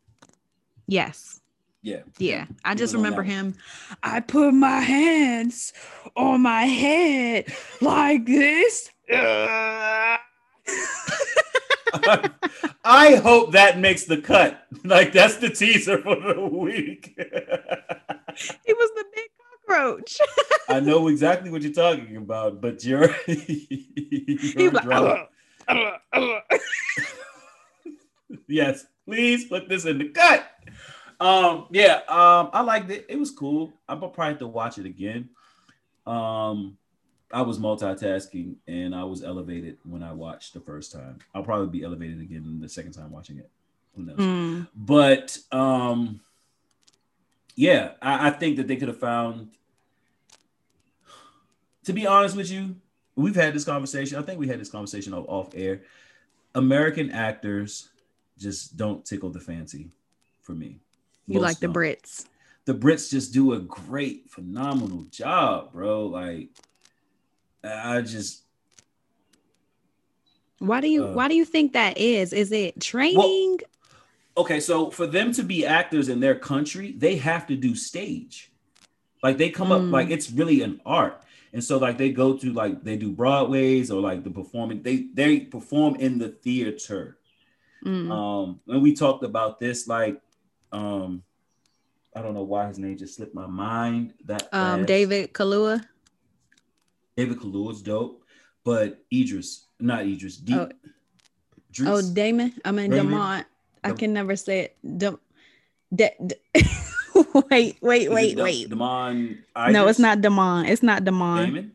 Yes. 0.86 1.40
Yeah, 1.82 2.00
Yeah. 2.18 2.44
I 2.64 2.74
just 2.74 2.92
remember 2.94 3.22
him. 3.22 3.54
I 4.02 4.20
put 4.20 4.52
my 4.52 4.80
hands 4.80 5.72
on 6.14 6.42
my 6.42 6.64
head 6.64 7.46
like 7.80 8.26
this. 8.26 8.90
I 12.84 13.16
hope 13.22 13.52
that 13.52 13.78
makes 13.78 14.04
the 14.04 14.18
cut. 14.20 14.66
Like 14.84 15.12
that's 15.12 15.36
the 15.36 15.50
teaser 15.50 15.98
for 16.00 16.16
the 16.16 16.40
week. 16.40 17.12
he 17.16 18.72
was 18.72 18.90
the 18.96 19.04
big 19.14 19.29
cockroach. 19.70 20.18
I 20.68 20.80
know 20.80 21.08
exactly 21.08 21.50
what 21.50 21.62
you're 21.62 21.72
talking 21.72 22.16
about, 22.16 22.60
but 22.60 22.84
you're, 22.84 23.14
you're 23.26 24.70
was 24.72 24.82
drunk. 24.82 25.28
like, 25.68 26.42
yes, 28.48 28.86
please 29.04 29.46
put 29.46 29.68
this 29.68 29.84
in 29.84 29.98
the 29.98 30.08
cut. 30.08 30.44
Um, 31.20 31.66
yeah, 31.70 31.96
um, 32.08 32.50
I 32.52 32.62
liked 32.62 32.90
it. 32.90 33.06
It 33.08 33.18
was 33.18 33.30
cool. 33.30 33.72
I'm 33.88 33.98
probably 34.00 34.24
have 34.26 34.38
to 34.38 34.46
watch 34.46 34.78
it 34.78 34.86
again. 34.86 35.28
Um, 36.06 36.78
I 37.32 37.42
was 37.42 37.58
multitasking 37.58 38.56
and 38.66 38.94
I 38.94 39.04
was 39.04 39.22
elevated 39.22 39.78
when 39.84 40.02
I 40.02 40.12
watched 40.12 40.54
the 40.54 40.60
first 40.60 40.92
time. 40.92 41.18
I'll 41.34 41.44
probably 41.44 41.68
be 41.68 41.84
elevated 41.84 42.20
again 42.20 42.58
the 42.60 42.68
second 42.68 42.92
time 42.92 43.10
watching 43.12 43.38
it. 43.38 43.50
Who 43.94 44.02
knows? 44.04 44.16
Mm, 44.16 44.68
But 44.74 45.38
um, 45.52 46.20
yeah, 47.54 47.92
I, 48.00 48.28
I 48.28 48.30
think 48.30 48.56
that 48.56 48.66
they 48.66 48.76
could 48.76 48.88
have 48.88 48.98
found. 48.98 49.50
To 51.90 51.94
be 51.94 52.06
honest 52.06 52.36
with 52.36 52.52
you, 52.52 52.76
we've 53.16 53.34
had 53.34 53.52
this 53.52 53.64
conversation. 53.64 54.16
I 54.16 54.22
think 54.22 54.38
we 54.38 54.46
had 54.46 54.60
this 54.60 54.70
conversation 54.70 55.12
off, 55.12 55.24
off 55.26 55.48
air. 55.56 55.80
American 56.54 57.10
actors 57.10 57.88
just 58.38 58.76
don't 58.76 59.04
tickle 59.04 59.30
the 59.30 59.40
fancy 59.40 59.90
for 60.40 60.52
me. 60.52 60.78
you 61.26 61.40
Most 61.40 61.42
like 61.42 61.58
the 61.58 61.66
don't. 61.66 61.74
Brits. 61.74 62.26
The 62.64 62.74
Brits 62.74 63.10
just 63.10 63.32
do 63.32 63.54
a 63.54 63.58
great, 63.58 64.30
phenomenal 64.30 65.02
job, 65.10 65.72
bro. 65.72 66.06
Like, 66.06 66.50
I 67.64 68.02
just 68.02 68.42
Why 70.60 70.80
do 70.80 70.88
you 70.88 71.06
Uh, 71.06 71.12
why 71.14 71.26
do 71.26 71.34
you 71.34 71.44
think 71.44 71.72
that 71.72 71.98
is? 71.98 72.32
Is 72.32 72.52
it 72.52 72.80
training? 72.80 73.58
okay, 74.36 74.60
so 74.60 74.90
for 74.90 75.08
them 75.08 75.32
to 75.32 75.42
be 75.42 75.66
actors 75.66 76.08
in 76.08 76.20
their 76.20 76.36
country, 76.36 76.92
they 76.92 77.16
have 77.16 77.48
to 77.48 77.56
do 77.56 77.74
stage. 77.74 78.52
Like 79.24 79.38
they 79.38 79.50
come 79.50 79.72
up 79.72 79.82
like 79.82 80.10
it's 80.10 80.30
really 80.30 80.62
an 80.62 80.80
art. 80.86 81.24
And 81.52 81.62
so 81.64 81.78
like 81.78 81.98
they 81.98 82.10
go 82.12 82.36
to 82.36 82.52
like 82.52 82.84
they 82.84 82.96
do 82.96 83.10
Broadways 83.10 83.90
or 83.90 84.00
like 84.00 84.22
the 84.24 84.30
performing, 84.30 84.82
they 84.82 85.08
they 85.14 85.40
perform 85.40 85.96
in 85.96 86.18
the 86.18 86.28
theater. 86.28 87.18
Mm. 87.84 88.10
Um, 88.10 88.60
when 88.66 88.82
we 88.82 88.94
talked 88.94 89.24
about 89.24 89.58
this, 89.58 89.88
like 89.88 90.20
um 90.72 91.22
I 92.14 92.22
don't 92.22 92.34
know 92.34 92.42
why 92.42 92.66
his 92.68 92.78
name 92.78 92.96
just 92.96 93.16
slipped 93.16 93.34
my 93.34 93.46
mind. 93.46 94.14
That 94.24 94.42
Um, 94.52 94.80
fast. 94.80 94.88
David 94.88 95.32
Kaluuya. 95.32 95.84
David 97.16 97.38
Kaluuya's 97.38 97.82
dope, 97.82 98.24
but 98.64 99.02
Idris, 99.12 99.66
not 99.78 100.06
Idris, 100.06 100.36
Deep. 100.36 100.56
Oh. 100.56 100.68
Oh, 101.86 102.02
Damon. 102.14 102.52
I 102.64 102.72
mean 102.72 102.90
Damon? 102.90 103.12
Demont. 103.14 103.44
I 103.84 103.92
can 103.92 104.12
never 104.12 104.34
say 104.36 104.60
it. 104.60 104.76
Dem- 104.98 105.20
De- 105.94 106.14
De- 106.26 106.62
wait, 107.50 107.78
wait, 107.80 108.10
wait, 108.10 108.36
wait. 108.36 108.68
Demon. 108.68 109.44
No, 109.70 109.88
it's 109.88 109.98
not 109.98 110.20
Damon. 110.20 110.66
It's 110.66 110.82
not 110.82 111.04
Demon. 111.04 111.44
Damon. 111.44 111.72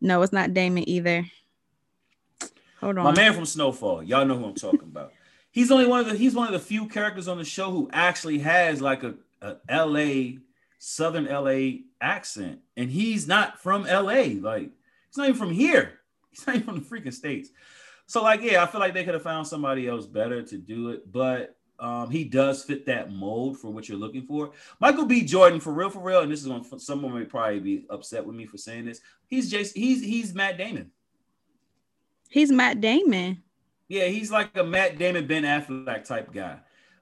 No, 0.00 0.22
it's 0.22 0.32
not 0.32 0.54
Damon 0.54 0.88
either. 0.88 1.26
Hold 2.80 2.98
on. 2.98 3.04
My 3.04 3.12
man 3.12 3.34
from 3.34 3.44
Snowfall. 3.46 4.02
Y'all 4.02 4.24
know 4.24 4.36
who 4.36 4.46
I'm 4.46 4.54
talking 4.54 4.80
about. 4.80 5.12
He's 5.52 5.70
only 5.70 5.86
one 5.86 5.98
of 5.98 6.06
the 6.06 6.16
he's 6.16 6.34
one 6.36 6.46
of 6.46 6.52
the 6.52 6.60
few 6.60 6.86
characters 6.86 7.26
on 7.26 7.36
the 7.36 7.44
show 7.44 7.72
who 7.72 7.90
actually 7.92 8.38
has 8.38 8.80
like 8.80 9.02
a, 9.02 9.14
a 9.42 9.56
LA 9.68 10.38
Southern 10.78 11.24
LA 11.24 11.80
accent, 12.00 12.60
and 12.76 12.88
he's 12.88 13.26
not 13.26 13.60
from 13.60 13.82
LA. 13.82 14.36
Like 14.40 14.70
he's 15.08 15.16
not 15.16 15.28
even 15.28 15.34
from 15.34 15.50
here. 15.50 15.98
He's 16.30 16.46
not 16.46 16.54
even 16.54 16.66
from 16.66 16.78
the 16.78 16.86
freaking 16.86 17.12
states. 17.12 17.50
So 18.06 18.22
like 18.22 18.42
yeah, 18.42 18.62
I 18.62 18.66
feel 18.66 18.80
like 18.80 18.94
they 18.94 19.02
could 19.02 19.14
have 19.14 19.24
found 19.24 19.48
somebody 19.48 19.88
else 19.88 20.06
better 20.06 20.40
to 20.40 20.56
do 20.56 20.90
it, 20.90 21.10
but 21.10 21.56
um, 21.80 22.10
he 22.10 22.24
does 22.24 22.62
fit 22.62 22.84
that 22.86 23.10
mold 23.10 23.58
for 23.58 23.70
what 23.70 23.88
you're 23.88 23.98
looking 23.98 24.26
for. 24.26 24.52
Michael 24.80 25.06
B. 25.06 25.24
Jordan, 25.24 25.60
for 25.60 25.72
real, 25.72 25.90
for 25.90 26.00
real, 26.00 26.20
and 26.20 26.30
this 26.30 26.40
is 26.40 26.46
going 26.46 26.62
someone 26.78 27.18
may 27.18 27.24
probably 27.24 27.58
be 27.58 27.86
upset 27.88 28.24
with 28.24 28.36
me 28.36 28.46
for 28.46 28.58
saying 28.58 28.84
this. 28.84 29.00
He's 29.26 29.50
just 29.50 29.76
he's 29.76 30.02
he's 30.02 30.34
Matt 30.34 30.58
Damon. 30.58 30.90
He's 32.28 32.52
Matt 32.52 32.80
Damon. 32.80 33.42
Yeah, 33.88 34.04
he's 34.04 34.30
like 34.30 34.56
a 34.56 34.62
Matt 34.62 34.98
Damon, 34.98 35.26
Ben 35.26 35.42
Affleck 35.42 36.04
type 36.04 36.32
guy. 36.32 36.58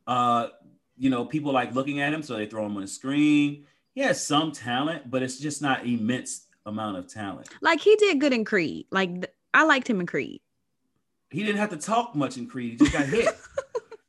Uh, 0.07 0.49
you 0.97 1.11
know, 1.11 1.25
people 1.25 1.53
like 1.53 1.75
looking 1.75 2.01
at 2.01 2.15
him, 2.15 2.23
so 2.23 2.37
they 2.37 2.47
throw 2.47 2.65
him 2.65 2.77
on 2.77 2.83
the 2.83 2.89
screen. 2.89 3.67
He 3.95 4.01
has 4.03 4.25
some 4.25 4.53
talent, 4.53 5.11
but 5.11 5.23
it's 5.23 5.39
just 5.39 5.61
not 5.61 5.87
immense 5.87 6.47
amount 6.67 6.97
of 6.97 7.13
talent. 7.13 7.49
Like 7.61 7.81
he 7.81 7.97
did 7.97 8.21
good 8.21 8.33
in 8.33 8.45
Creed. 8.45 8.87
Like 8.91 9.13
th- 9.13 9.33
I 9.53 9.65
liked 9.65 9.89
him 9.89 10.01
in 10.01 10.07
Creed. 10.07 10.41
He 11.31 11.43
didn't 11.43 11.59
have 11.59 11.71
to 11.71 11.77
talk 11.77 12.15
much 12.15 12.39
in 12.39 12.47
Creed; 12.47 12.73
he 12.73 12.77
just 12.79 12.93
got 12.93 13.07
hit, 13.07 13.29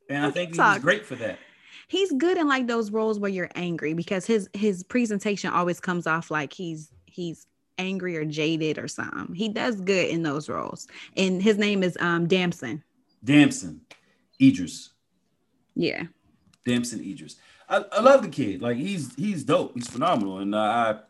and 0.10 0.26
I 0.26 0.32
think 0.32 0.54
he 0.54 0.60
was 0.60 0.80
great 0.80 1.06
for 1.06 1.16
that. 1.16 1.40
He's 1.88 2.12
good 2.12 2.38
in 2.38 2.48
like 2.48 2.68
those 2.68 2.92
roles 2.92 3.20
where 3.20 3.32
you're 3.32 3.50
angry 3.56 3.94
because 3.94 4.26
his 4.26 4.50
his 4.54 4.84
presentation 4.84 5.52
always 5.52 5.80
comes 5.80 6.06
off 6.06 6.30
like 6.30 6.54
he's 6.54 6.92
he's 7.06 7.48
angry 7.78 8.18
or 8.18 8.26
jaded 8.26 8.78
or 8.78 8.88
something. 8.88 9.34
He 9.34 9.50
does 9.50 9.82
good 9.82 10.10
in 10.10 10.22
those 10.22 10.50
roles. 10.50 10.88
And 11.18 11.42
his 11.42 11.58
name 11.58 11.82
is 11.82 11.98
um 12.00 12.28
Damson. 12.28 12.84
Damson, 13.24 13.82
Idris, 14.42 14.92
Yeah. 15.76 16.04
Damson, 16.66 17.02
Idris. 17.02 17.36
I, 17.68 17.84
I 17.92 18.02
love 18.02 18.22
the 18.24 18.30
kid. 18.30 18.62
Like 18.62 18.78
he's 18.78 19.14
he's 19.16 19.44
dope. 19.44 19.74
He's 19.76 19.88
phenomenal, 19.88 20.40
and 20.40 20.56
uh, 20.56 20.58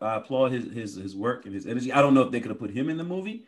I 0.02 0.06
I 0.06 0.16
applaud 0.16 0.52
his 0.52 0.72
his 0.74 0.96
his 0.96 1.16
work 1.16 1.46
and 1.46 1.54
his 1.54 1.66
energy. 1.66 1.92
I 1.92 2.02
don't 2.02 2.14
know 2.14 2.22
if 2.22 2.32
they 2.32 2.40
could 2.40 2.50
have 2.52 2.60
put 2.60 2.72
him 2.72 2.90
in 2.90 2.98
the 2.98 3.04
movie, 3.04 3.46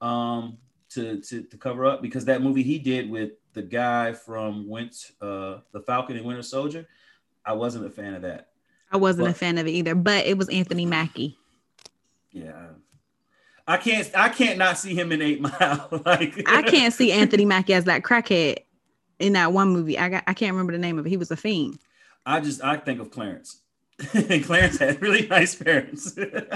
um, 0.00 0.58
to 0.90 1.20
to 1.20 1.42
to 1.42 1.56
cover 1.56 1.84
up 1.86 2.00
because 2.02 2.24
that 2.26 2.40
movie 2.42 2.62
he 2.62 2.78
did 2.78 3.10
with 3.10 3.32
the 3.58 3.62
guy 3.64 4.12
from 4.12 4.68
Winter, 4.68 5.08
uh, 5.20 5.58
the 5.72 5.80
Falcon 5.80 6.16
and 6.16 6.24
Winter 6.24 6.42
Soldier. 6.42 6.86
I 7.44 7.54
wasn't 7.54 7.86
a 7.86 7.90
fan 7.90 8.14
of 8.14 8.22
that. 8.22 8.50
I 8.92 8.96
wasn't 8.98 9.26
a 9.26 9.34
fan 9.34 9.58
of 9.58 9.66
it 9.66 9.70
either, 9.72 9.96
but 9.96 10.26
it 10.26 10.38
was 10.38 10.48
Anthony 10.48 10.86
Mackie. 10.86 11.36
Yeah. 12.30 12.68
I 13.66 13.76
can't 13.78 14.08
I 14.14 14.28
can't 14.28 14.58
not 14.58 14.78
see 14.78 14.94
him 14.94 15.10
in 15.10 15.20
Eight 15.20 15.40
Mile. 15.40 15.88
like 16.06 16.40
I 16.48 16.62
can't 16.62 16.94
see 16.94 17.10
Anthony 17.20 17.44
Mackie 17.44 17.74
as 17.74 17.84
that 17.84 18.02
crackhead 18.02 18.58
in 19.18 19.32
that 19.32 19.52
one 19.52 19.70
movie. 19.70 19.98
I 19.98 20.08
got 20.08 20.22
I 20.28 20.34
can't 20.34 20.52
remember 20.52 20.72
the 20.72 20.78
name 20.78 20.98
of 21.00 21.06
it. 21.06 21.10
He 21.10 21.16
was 21.16 21.32
a 21.32 21.36
fiend. 21.36 21.80
I 22.24 22.38
just 22.40 22.62
I 22.62 22.76
think 22.76 23.00
of 23.00 23.10
Clarence. 23.10 23.60
and 24.14 24.44
Clarence 24.46 24.78
had 24.78 25.02
really 25.02 25.26
nice 25.26 25.56
parents. 25.56 26.12
That's 26.12 26.46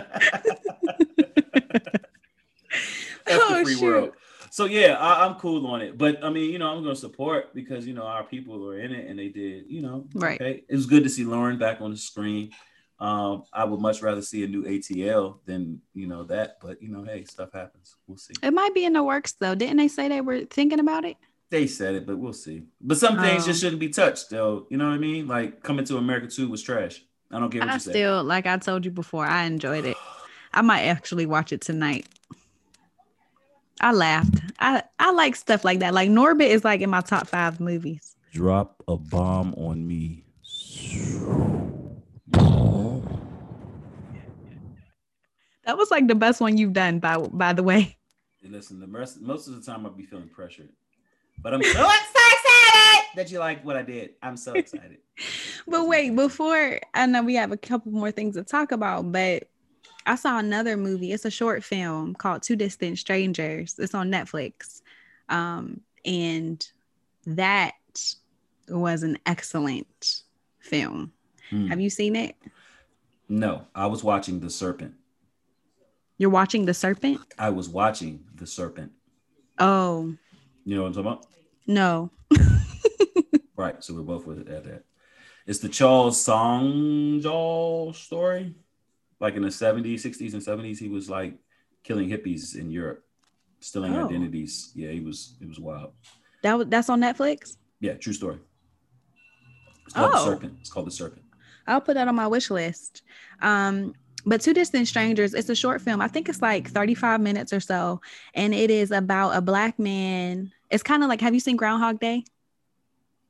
Oh, 3.29 3.59
the 3.59 3.65
free 3.65 3.75
shoot. 3.75 3.83
world. 3.83 4.13
So 4.53 4.67
yeah, 4.67 4.99
I, 5.01 5.25
I'm 5.25 5.37
cool 5.37 5.67
on 5.67 5.81
it. 5.81 5.97
But 5.97 6.23
I 6.23 6.29
mean, 6.29 6.51
you 6.51 6.59
know, 6.59 6.69
I'm 6.71 6.83
gonna 6.83 6.95
support 6.95 7.55
because 7.55 7.87
you 7.87 7.95
know 7.95 8.03
our 8.03 8.23
people 8.23 8.69
are 8.69 8.79
in 8.79 8.93
it 8.93 9.09
and 9.09 9.19
they 9.19 9.29
did, 9.29 9.65
you 9.67 9.81
know, 9.81 10.07
Right. 10.13 10.39
Okay. 10.39 10.63
It 10.69 10.75
was 10.77 10.85
good 10.85 11.05
to 11.05 11.09
see 11.09 11.25
Lauren 11.25 11.57
back 11.59 11.81
on 11.81 11.91
the 11.91 11.97
screen. 11.97 12.51
Um, 13.01 13.45
I 13.51 13.65
would 13.65 13.81
much 13.81 14.03
rather 14.03 14.21
see 14.21 14.45
a 14.45 14.47
new 14.47 14.65
ATL 14.65 15.39
than 15.47 15.81
you 15.95 16.07
know 16.07 16.25
that, 16.25 16.59
but 16.61 16.83
you 16.83 16.91
know, 16.91 17.03
hey, 17.03 17.25
stuff 17.25 17.55
happens. 17.55 17.97
We'll 18.07 18.19
see. 18.19 18.35
It 18.43 18.53
might 18.53 18.75
be 18.75 18.85
in 18.85 18.93
the 18.93 19.03
works 19.03 19.33
though. 19.33 19.55
Didn't 19.55 19.79
they 19.79 19.89
say 19.89 20.09
they 20.09 20.21
were 20.21 20.41
thinking 20.45 20.81
about 20.81 21.07
it? 21.07 21.17
They 21.49 21.67
said 21.67 21.95
it, 21.95 22.07
but 22.07 22.19
we'll 22.19 22.35
see. 22.35 22.65
But 22.79 22.99
some 22.99 23.19
things 23.19 23.45
Oh. 23.45 23.47
just 23.47 23.61
shouldn't 23.63 23.81
be 23.81 23.89
touched, 23.89 24.29
though. 24.29 24.67
You 24.69 24.77
know 24.77 24.87
what 24.87 24.95
I 24.95 24.99
mean? 24.99 25.29
Like 25.29 25.63
coming 25.63 25.87
to 25.87 25.97
America 25.97 26.27
2 26.27 26.49
was 26.51 26.63
trash. 26.63 27.03
I 27.31 27.39
don't 27.41 27.51
care 27.51 27.63
what 27.63 27.71
I 27.71 27.75
you 27.75 27.81
say. 27.81 27.91
still, 27.93 28.23
like 28.23 28.47
I 28.47 28.59
told 28.59 28.85
you 28.85 28.91
before, 28.91 29.25
I 29.25 29.45
enjoyed 29.45 29.87
it. 29.87 29.97
I 30.53 30.61
might 30.61 30.83
actually 30.83 31.25
watch 31.25 31.53
it 31.55 31.63
tonight. 31.63 32.07
I 33.83 33.93
laughed. 33.93 34.41
I 34.59 34.83
I 34.99 35.11
like 35.13 35.37
stuff 35.37 35.65
like 35.65 35.81
that. 35.81 35.93
Like 35.95 36.09
Norbit 36.09 36.49
is 36.49 36.65
like 36.65 36.81
in 36.81 36.91
my 36.91 37.01
top 37.01 37.27
five 37.27 37.61
movies. 37.61 38.17
Drop 38.33 38.83
a 38.89 38.97
bomb 38.97 39.55
on 39.55 39.87
me. 39.87 40.25
That 45.65 45.77
was 45.79 45.91
like 45.91 46.09
the 46.09 46.15
best 46.15 46.41
one 46.41 46.57
you've 46.59 46.73
done. 46.73 46.99
By 46.99 47.19
by 47.19 47.53
the 47.53 47.63
way, 47.63 47.97
And 48.43 48.53
listen, 48.53 48.81
the 48.81 48.87
rest, 48.87 49.21
most 49.21 49.49
of 49.49 49.55
the 49.55 49.63
time 49.63 49.87
I'll 49.87 49.93
be 49.93 50.05
feeling 50.05 50.29
pressured, 50.29 50.71
but 51.43 51.55
I'm 51.55 51.63
so 51.63 51.69
excited 51.71 53.07
that 53.17 53.31
you 53.31 53.39
like 53.39 53.65
what 53.65 53.77
I 53.77 53.83
did. 53.83 54.11
I'm 54.23 54.37
so 54.37 54.55
excited. 54.55 54.99
but 55.69 55.87
wait, 55.87 56.15
before 56.17 56.81
I 56.95 57.07
know 57.07 57.23
we 57.23 57.35
have 57.37 57.53
a 57.53 57.57
couple 57.57 57.93
more 57.93 58.11
things 58.11 58.37
to 58.37 58.45
talk 58.45 58.73
about, 58.73 59.13
but 59.13 59.49
I 60.07 60.15
saw 60.17 60.39
another 60.39 60.77
movie. 60.77 61.13
It's 61.13 61.25
a 61.25 61.31
short 61.31 61.63
film 61.65 62.15
called 62.15 62.43
Two 62.43 62.57
Distant 62.57 62.99
Strangers. 62.99 63.77
It's 63.79 63.95
on 63.95 64.11
Netflix, 64.11 64.83
um, 65.29 65.81
and 66.05 66.67
that 67.27 67.73
was 68.69 69.03
an 69.03 69.19
excellent 69.27 70.23
film. 70.59 71.13
Hmm. 71.51 71.67
Have 71.69 71.81
you 71.81 71.91
seen 71.91 72.17
it? 72.17 72.37
No, 73.29 73.67
I 73.75 73.87
was 73.87 74.03
watching 74.05 74.41
The 74.41 74.51
Serpent. 74.51 74.95
You're 76.19 76.31
watching 76.31 76.67
The 76.67 76.75
Serpent? 76.75 77.21
I 77.39 77.51
was 77.51 77.69
watching 77.69 78.25
The 78.35 78.47
Serpent. 78.47 78.93
Oh, 79.59 80.15
You 80.65 80.77
know 80.77 80.83
what 80.83 80.89
I'm 80.89 80.95
talking 80.95 81.11
about? 81.13 81.27
no. 81.67 82.11
Right. 83.55 83.83
So 83.85 83.95
we're 83.95 84.03
both 84.03 84.27
with 84.27 84.41
it 84.41 84.49
at 84.49 84.65
that. 84.65 84.85
It's 85.47 85.61
the 85.61 85.69
Charles 85.69 86.19
Sobhraj 86.27 87.95
story. 87.95 88.57
Like 89.23 89.37
in 89.37 89.43
the 89.43 89.49
70s, 89.49 90.01
60s, 90.05 90.33
and 90.35 90.43
70s, 90.43 90.79
he 90.79 90.89
was 90.89 91.09
like 91.09 91.35
killing 91.85 92.11
hippies 92.11 92.57
in 92.57 92.71
Europe, 92.71 93.05
stealing 93.61 93.95
Oh. 93.95 94.05
identities. 94.05 94.73
Yeah, 94.75 94.91
he 94.91 95.01
was 95.01 95.37
it 95.41 95.49
was 95.49 95.61
wild. 95.61 95.93
That 96.43 96.59
was 96.59 96.67
that's 96.69 96.91
on 96.91 97.01
Netflix. 97.01 97.57
Yeah, 97.81 97.95
true 97.95 98.13
story. 98.13 98.39
It's 99.87 99.95
called 99.95 100.11
Oh. 100.13 100.19
the 100.25 100.31
serpent. 100.33 100.55
It's 100.61 100.71
called 100.71 100.87
the 100.89 100.91
serpent. 100.91 101.23
I'll 101.69 101.81
put 101.81 101.95
that 101.95 102.09
on 102.09 102.17
my 102.17 102.27
wish 102.27 102.51
list. 102.51 103.03
Um, 103.41 103.95
but 104.27 104.41
Two 104.41 104.53
Distant 104.55 104.89
Strangers, 104.89 105.35
it's 105.35 105.49
a 105.49 105.55
short 105.55 105.81
film. 105.81 106.01
I 106.01 106.09
think 106.09 106.29
it's 106.29 106.43
like 106.43 106.69
35 106.69 107.21
minutes 107.21 107.53
or 107.53 107.61
so. 107.61 108.01
And 108.35 108.53
it 108.53 108.71
is 108.71 108.91
about 108.91 109.37
a 109.37 109.41
black 109.41 109.79
man. 109.79 110.51
It's 110.71 110.83
kind 110.83 111.03
of 111.05 111.09
like, 111.09 111.21
have 111.21 111.35
you 111.35 111.41
seen 111.41 111.57
Groundhog 111.57 112.01
Day? 112.01 112.25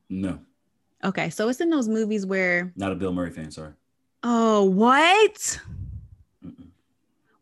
No, 0.09 0.39
Okay. 1.05 1.29
So 1.31 1.49
it's 1.49 1.61
in 1.61 1.69
those 1.71 1.89
movies 1.89 2.25
where, 2.25 2.73
not 2.77 2.93
a 2.93 2.95
Bill 2.95 3.13
Murray 3.13 3.31
fan. 3.31 3.51
Sorry. 3.51 3.73
oh, 4.23 4.65
what? 4.65 5.59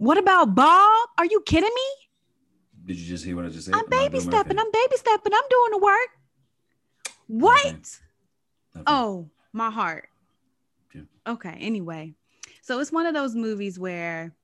What 0.01 0.17
about 0.17 0.55
Bob? 0.55 1.09
Are 1.19 1.27
you 1.27 1.43
kidding 1.45 1.69
me? 1.69 2.09
Did 2.87 2.97
you 2.97 3.07
just 3.07 3.23
hear 3.23 3.37
what 3.37 3.45
I 3.45 3.51
just 3.51 3.67
said? 3.67 3.75
I'm 3.75 3.87
baby 3.91 4.13
Murray 4.15 4.21
stepping. 4.21 4.59
I'm 4.59 4.73
baby 4.73 4.97
stepping. 4.97 5.35
I'm 5.35 5.43
doing 5.51 5.71
the 5.73 5.79
work. 5.79 6.09
What? 7.27 7.67
Okay. 7.67 7.77
Okay. 8.77 8.83
Oh, 8.87 9.29
my 9.53 9.69
heart. 9.69 10.09
Yeah. 10.95 11.03
Okay. 11.27 11.55
Anyway, 11.61 12.15
so 12.63 12.81
it's 12.81 12.91
one 12.91 13.05
of 13.05 13.13
those 13.13 13.35
movies 13.35 13.79
where 13.79 14.35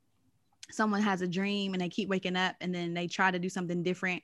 someone 0.71 1.01
has 1.01 1.23
a 1.23 1.27
dream 1.27 1.73
and 1.73 1.81
they 1.81 1.89
keep 1.89 2.11
waking 2.11 2.37
up 2.37 2.55
and 2.61 2.75
then 2.75 2.93
they 2.93 3.07
try 3.07 3.31
to 3.31 3.39
do 3.39 3.49
something 3.49 3.83
different 3.83 4.23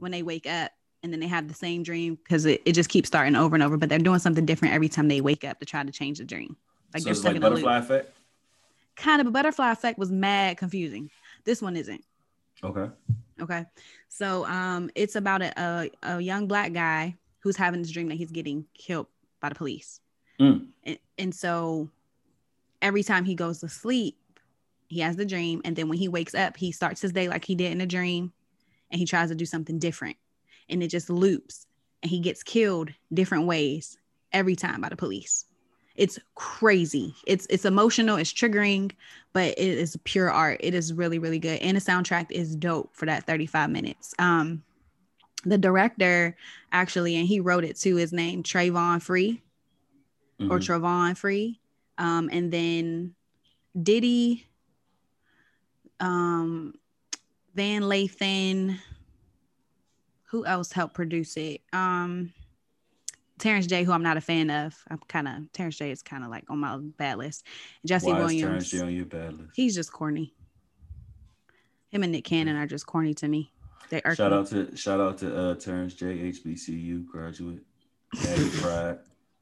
when 0.00 0.10
they 0.10 0.24
wake 0.24 0.48
up 0.48 0.72
and 1.04 1.12
then 1.12 1.20
they 1.20 1.28
have 1.28 1.46
the 1.46 1.54
same 1.54 1.84
dream 1.84 2.16
because 2.16 2.44
it, 2.44 2.60
it 2.64 2.72
just 2.72 2.88
keeps 2.88 3.06
starting 3.06 3.36
over 3.36 3.54
and 3.54 3.62
over, 3.62 3.76
but 3.76 3.88
they're 3.88 4.00
doing 4.00 4.18
something 4.18 4.44
different 4.44 4.74
every 4.74 4.88
time 4.88 5.06
they 5.06 5.20
wake 5.20 5.44
up 5.44 5.60
to 5.60 5.64
try 5.64 5.84
to 5.84 5.92
change 5.92 6.18
the 6.18 6.24
dream. 6.24 6.56
Like 6.92 7.02
so 7.02 7.04
they're 7.04 7.12
it's 7.12 7.20
stuck 7.20 7.34
like 7.34 7.36
in 7.36 7.42
a 7.44 7.50
loop. 7.50 7.64
effect. 7.64 8.16
Kind 8.96 9.20
of 9.20 9.26
a 9.26 9.30
butterfly 9.30 9.72
effect 9.72 9.98
was 9.98 10.10
mad 10.10 10.56
confusing. 10.56 11.10
This 11.44 11.60
one 11.60 11.76
isn't. 11.76 12.04
Okay. 12.62 12.90
Okay. 13.40 13.64
So 14.08 14.46
um 14.46 14.90
it's 14.94 15.16
about 15.16 15.42
a, 15.42 15.60
a, 15.60 15.90
a 16.02 16.20
young 16.20 16.46
black 16.46 16.72
guy 16.72 17.16
who's 17.40 17.56
having 17.56 17.82
this 17.82 17.90
dream 17.90 18.08
that 18.08 18.14
he's 18.14 18.30
getting 18.30 18.64
killed 18.74 19.06
by 19.40 19.50
the 19.50 19.54
police. 19.54 20.00
Mm. 20.40 20.68
And, 20.84 20.98
and 21.18 21.34
so 21.34 21.90
every 22.80 23.02
time 23.02 23.24
he 23.24 23.34
goes 23.34 23.60
to 23.60 23.68
sleep, 23.68 24.16
he 24.88 25.00
has 25.00 25.16
the 25.16 25.26
dream. 25.26 25.60
And 25.64 25.76
then 25.76 25.88
when 25.88 25.98
he 25.98 26.08
wakes 26.08 26.34
up, 26.34 26.56
he 26.56 26.72
starts 26.72 27.00
his 27.02 27.12
day 27.12 27.28
like 27.28 27.44
he 27.44 27.54
did 27.54 27.72
in 27.72 27.80
a 27.80 27.86
dream 27.86 28.32
and 28.90 28.98
he 28.98 29.06
tries 29.06 29.28
to 29.28 29.34
do 29.34 29.46
something 29.46 29.78
different. 29.78 30.16
And 30.68 30.82
it 30.82 30.88
just 30.88 31.10
loops 31.10 31.66
and 32.02 32.10
he 32.10 32.20
gets 32.20 32.42
killed 32.42 32.90
different 33.12 33.46
ways 33.46 33.98
every 34.32 34.56
time 34.56 34.80
by 34.80 34.88
the 34.88 34.96
police. 34.96 35.46
It's 35.94 36.18
crazy. 36.34 37.14
It's 37.26 37.46
it's 37.50 37.64
emotional, 37.64 38.16
it's 38.16 38.32
triggering, 38.32 38.92
but 39.32 39.50
it 39.50 39.58
is 39.58 39.96
pure 40.04 40.30
art. 40.30 40.60
It 40.60 40.74
is 40.74 40.92
really, 40.92 41.18
really 41.18 41.38
good. 41.38 41.60
And 41.60 41.76
the 41.76 41.80
soundtrack 41.80 42.30
is 42.30 42.56
dope 42.56 42.90
for 42.94 43.06
that 43.06 43.26
35 43.26 43.70
minutes. 43.70 44.14
Um 44.18 44.62
the 45.44 45.58
director 45.58 46.36
actually, 46.72 47.16
and 47.16 47.28
he 47.28 47.38
wrote 47.38 47.64
it 47.64 47.76
too, 47.76 47.96
His 47.96 48.12
name 48.12 48.42
Travon 48.42 49.00
Free 49.02 49.42
Mhm. 50.40 50.50
or 50.50 50.58
Travon 50.58 51.16
Free. 51.16 51.60
Um, 51.98 52.28
and 52.32 52.50
then 52.52 53.14
Diddy, 53.80 54.46
um, 56.00 56.74
Van 57.54 57.82
Lathan, 57.82 58.78
who 60.24 60.44
else 60.44 60.72
helped 60.72 60.94
produce 60.94 61.36
it? 61.36 61.60
Um, 61.72 62.32
Terrence 63.38 63.66
J, 63.66 63.82
who 63.84 63.92
I'm 63.92 64.02
not 64.02 64.16
a 64.16 64.20
fan 64.20 64.50
of. 64.50 64.74
I'm 64.90 64.98
kind 65.08 65.26
of 65.28 65.52
Terrence 65.52 65.76
J 65.76 65.90
is 65.90 66.02
kind 66.02 66.22
of 66.24 66.30
like 66.30 66.44
on 66.48 66.58
my 66.58 66.76
bad 66.80 67.18
list. 67.18 67.44
Jesse 67.84 68.12
Why 68.12 68.18
Williams, 68.20 68.42
Terrence 68.42 68.70
J 68.70 68.80
on 68.80 68.94
your 68.94 69.06
bad 69.06 69.32
list? 69.38 69.50
he's 69.54 69.74
just 69.74 69.92
corny. 69.92 70.32
Him 71.90 72.02
and 72.02 72.12
Nick 72.12 72.24
Cannon 72.24 72.56
are 72.56 72.66
just 72.66 72.86
corny 72.86 73.14
to 73.14 73.28
me. 73.28 73.50
They 73.90 74.00
are 74.02 74.14
Shout 74.14 74.32
out 74.32 74.46
to 74.48 74.74
shout 74.76 75.00
out 75.00 75.18
to 75.18 75.36
uh, 75.36 75.54
Terrence 75.56 75.94
J, 75.94 76.32
HBCU 76.32 77.06
graduate, 77.06 77.60
Daddy 78.22 78.48
Pride. 78.60 78.98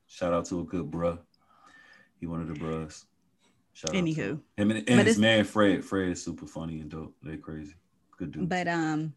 Shout 0.06 0.32
out 0.32 0.46
to 0.46 0.60
a 0.60 0.64
good 0.64 0.90
bruh. 0.90 1.18
He 2.20 2.26
one 2.26 2.40
of 2.40 2.48
the 2.48 2.54
bruhs. 2.54 3.04
Shout 3.72 3.90
out 3.90 3.92
to 3.94 3.98
Anywho. 4.02 4.16
him. 4.16 4.42
Him 4.56 4.70
and, 4.70 4.88
and 4.88 5.06
his 5.06 5.18
man 5.18 5.44
Fred. 5.44 5.84
Fred 5.84 6.08
is 6.10 6.22
super 6.24 6.46
funny 6.46 6.80
and 6.80 6.90
dope. 6.90 7.14
They 7.22 7.36
crazy. 7.36 7.74
Good 8.18 8.32
dude. 8.32 8.48
but 8.48 8.68
um 8.68 9.14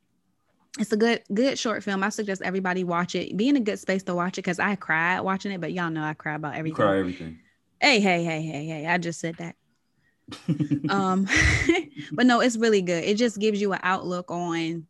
it's 0.79 0.91
a 0.91 0.97
good 0.97 1.23
good 1.33 1.57
short 1.57 1.83
film. 1.83 2.03
I 2.03 2.09
suggest 2.09 2.41
everybody 2.41 2.83
watch 2.83 3.15
it. 3.15 3.35
Be 3.37 3.47
in 3.47 3.55
a 3.55 3.61
good 3.61 3.79
space 3.79 4.03
to 4.03 4.15
watch 4.15 4.37
it 4.37 4.41
because 4.41 4.59
i 4.59 4.75
cried 4.75 5.21
watching 5.21 5.51
it 5.51 5.61
but 5.61 5.71
y'all 5.73 5.89
know 5.89 6.03
i 6.03 6.13
cry 6.13 6.35
about 6.35 6.53
you 6.53 6.59
everything. 6.59 6.75
cry 6.75 6.99
everything. 6.99 7.39
hey 7.79 7.99
hey 7.99 8.23
hey 8.23 8.41
hey 8.41 8.65
hey 8.65 8.87
i 8.87 8.97
just 8.97 9.19
said 9.19 9.35
that. 9.35 9.55
Um 10.89 11.27
but 12.11 12.25
no 12.25 12.41
it's 12.41 12.57
really 12.57 12.81
good. 12.81 13.03
It 13.03 13.17
just 13.17 13.39
gives 13.39 13.61
you 13.61 13.73
an 13.73 13.79
outlook 13.83 14.31
on 14.31 14.87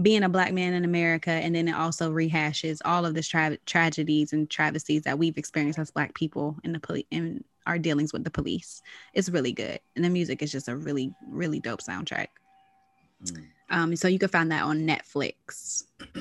being 0.00 0.22
a 0.22 0.28
black 0.28 0.54
man 0.54 0.72
in 0.72 0.86
america 0.86 1.30
and 1.30 1.54
then 1.54 1.68
it 1.68 1.74
also 1.74 2.10
rehashes 2.10 2.78
all 2.82 3.04
of 3.04 3.12
the 3.14 3.22
tra- 3.22 3.58
tragedies 3.66 4.32
and 4.32 4.48
travesties 4.48 5.02
that 5.02 5.18
we've 5.18 5.36
experienced 5.36 5.78
as 5.78 5.90
black 5.90 6.14
people 6.14 6.56
in 6.64 6.72
the 6.72 6.80
police 6.80 7.04
in 7.10 7.44
our 7.64 7.78
dealings 7.78 8.12
with 8.12 8.24
the 8.24 8.30
police. 8.30 8.82
It's 9.14 9.28
really 9.28 9.52
good 9.52 9.78
and 9.94 10.04
the 10.04 10.10
music 10.10 10.42
is 10.42 10.50
just 10.50 10.68
a 10.68 10.76
really 10.76 11.12
really 11.28 11.60
dope 11.60 11.80
soundtrack 11.82 12.28
Mm. 13.24 13.46
Um, 13.70 13.96
so 13.96 14.08
you 14.08 14.18
can 14.18 14.28
find 14.28 14.52
that 14.52 14.64
on 14.64 14.86
Netflix. 14.86 15.84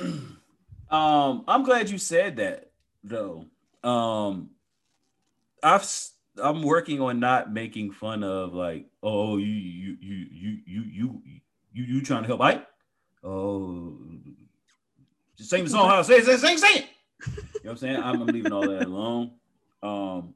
um, 0.90 1.44
I'm 1.48 1.64
glad 1.64 1.90
you 1.90 1.98
said 1.98 2.38
that 2.38 2.72
though. 3.04 3.46
Um, 3.84 4.52
I've 5.62 5.88
I'm 6.42 6.64
working 6.64 7.02
on 7.02 7.20
not 7.20 7.52
making 7.52 7.92
fun 7.92 8.24
of 8.24 8.54
like, 8.54 8.86
oh, 9.04 9.38
you 9.38 9.46
you 9.46 9.98
you 10.00 10.28
you 10.32 10.58
you 10.66 10.84
you 10.84 11.22
you, 11.74 11.84
you 11.84 12.02
trying 12.02 12.22
to 12.24 12.28
help 12.28 12.42
Ike? 12.42 12.66
Oh, 13.24 13.98
just 15.38 15.50
sing 15.50 15.64
the 15.64 15.70
song. 15.70 15.90
How 15.90 16.02
say 16.02 16.18
it, 16.18 16.26
say 16.26 16.34
it, 16.34 16.60
sing, 16.60 16.78
it. 16.78 16.86
You 17.28 17.34
know 17.34 17.42
what 17.62 17.72
I'm 17.72 17.78
saying? 17.78 17.98
I'm, 17.98 18.22
I'm 18.22 18.28
leaving 18.28 18.52
all 18.52 18.68
that 18.68 18.86
alone. 18.86 19.32
Um, 19.84 20.34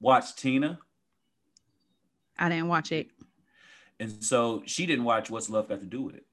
watch 0.00 0.34
Tina. 0.36 0.78
I 2.38 2.48
didn't 2.48 2.68
watch 2.68 2.92
it 2.92 3.08
and 4.02 4.24
so 4.24 4.62
she 4.66 4.84
didn't 4.86 5.04
watch 5.04 5.30
What's 5.30 5.48
Love 5.48 5.68
Got 5.68 5.80
to 5.80 5.86
Do 5.86 6.02
with 6.02 6.16
It. 6.16 6.26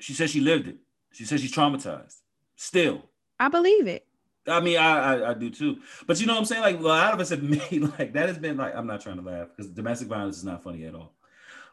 She 0.00 0.12
says 0.12 0.30
she 0.30 0.40
lived 0.40 0.68
it. 0.68 0.76
She 1.12 1.24
says 1.24 1.40
she's 1.40 1.54
traumatized. 1.54 2.16
Still, 2.56 3.02
i 3.40 3.48
believe 3.48 3.86
it 3.86 4.06
I 4.46 4.60
mean, 4.60 4.76
I, 4.76 4.98
I 4.98 5.30
I 5.30 5.34
do 5.34 5.48
too. 5.48 5.78
But 6.06 6.20
you 6.20 6.26
know 6.26 6.34
what 6.34 6.40
I'm 6.40 6.44
saying? 6.44 6.62
Like 6.62 6.78
a 6.78 6.82
lot 6.82 7.14
of 7.14 7.20
us 7.20 7.30
have 7.30 7.42
made 7.56 7.80
like 7.98 8.12
that 8.12 8.28
has 8.28 8.38
been 8.38 8.58
like 8.58 8.74
I'm 8.76 8.86
not 8.86 9.00
trying 9.00 9.16
to 9.16 9.22
laugh 9.22 9.48
because 9.48 9.70
domestic 9.72 10.08
violence 10.08 10.36
is 10.36 10.44
not 10.44 10.62
funny 10.62 10.84
at 10.84 10.94
all. 10.94 11.14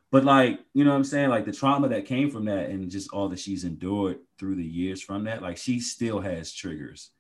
But 0.10 0.26
like, 0.26 0.60
you 0.74 0.84
know 0.84 0.92
what 0.92 0.98
I'm 0.98 1.04
saying? 1.04 1.30
Like 1.30 1.46
the 1.46 1.52
trauma 1.52 1.90
that 1.90 2.06
came 2.06 2.30
from 2.32 2.46
that 2.46 2.70
and 2.70 2.90
just 2.90 3.12
all 3.12 3.30
that 3.30 3.40
she's 3.40 3.64
endured 3.64 4.20
through 4.38 4.56
the 4.56 4.66
years 4.66 5.02
from 5.02 5.26
that, 5.26 5.42
like 5.42 5.58
she 5.58 5.80
still 5.80 6.22
has 6.22 6.54
triggers. 6.54 7.12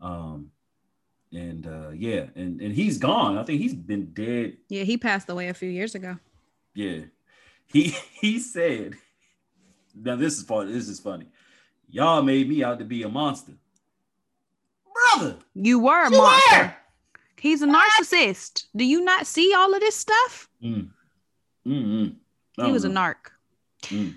Um 0.00 0.50
and 1.32 1.66
uh 1.66 1.90
yeah, 1.94 2.26
and 2.34 2.60
and 2.60 2.74
he's 2.74 2.98
gone. 2.98 3.38
I 3.38 3.44
think 3.44 3.60
he's 3.60 3.74
been 3.74 4.12
dead. 4.12 4.56
yeah 4.68 4.82
he 4.82 4.96
passed 4.96 5.28
away 5.30 5.48
a 5.48 5.54
few 5.54 5.70
years 5.70 5.94
ago 5.94 6.18
Yeah. 6.74 7.00
He 7.66 7.94
he 8.12 8.38
said, 8.38 8.94
now 9.94 10.16
this 10.16 10.38
is 10.38 10.44
funny. 10.44 10.72
This 10.72 10.88
is 10.88 11.00
funny. 11.00 11.26
Y'all 11.90 12.22
made 12.22 12.48
me 12.48 12.62
out 12.62 12.78
to 12.78 12.84
be 12.84 13.02
a 13.02 13.08
monster. 13.08 13.52
Brother, 15.14 15.36
you 15.54 15.78
were 15.78 16.06
a 16.06 16.10
you 16.10 16.18
monster 16.18 16.56
were. 16.62 16.74
he's 17.38 17.62
a 17.62 17.66
narcissist 17.66 18.64
do 18.76 18.84
you 18.84 19.00
not 19.04 19.26
see 19.26 19.54
all 19.56 19.72
of 19.74 19.80
this 19.80 19.94
stuff 19.96 20.48
Mm. 20.62 20.90
Mm-mm. 21.66 22.16
He 22.56 22.72
was 22.72 22.84
a 22.84 22.88
narc 22.88 23.14
Mm. 23.82 24.16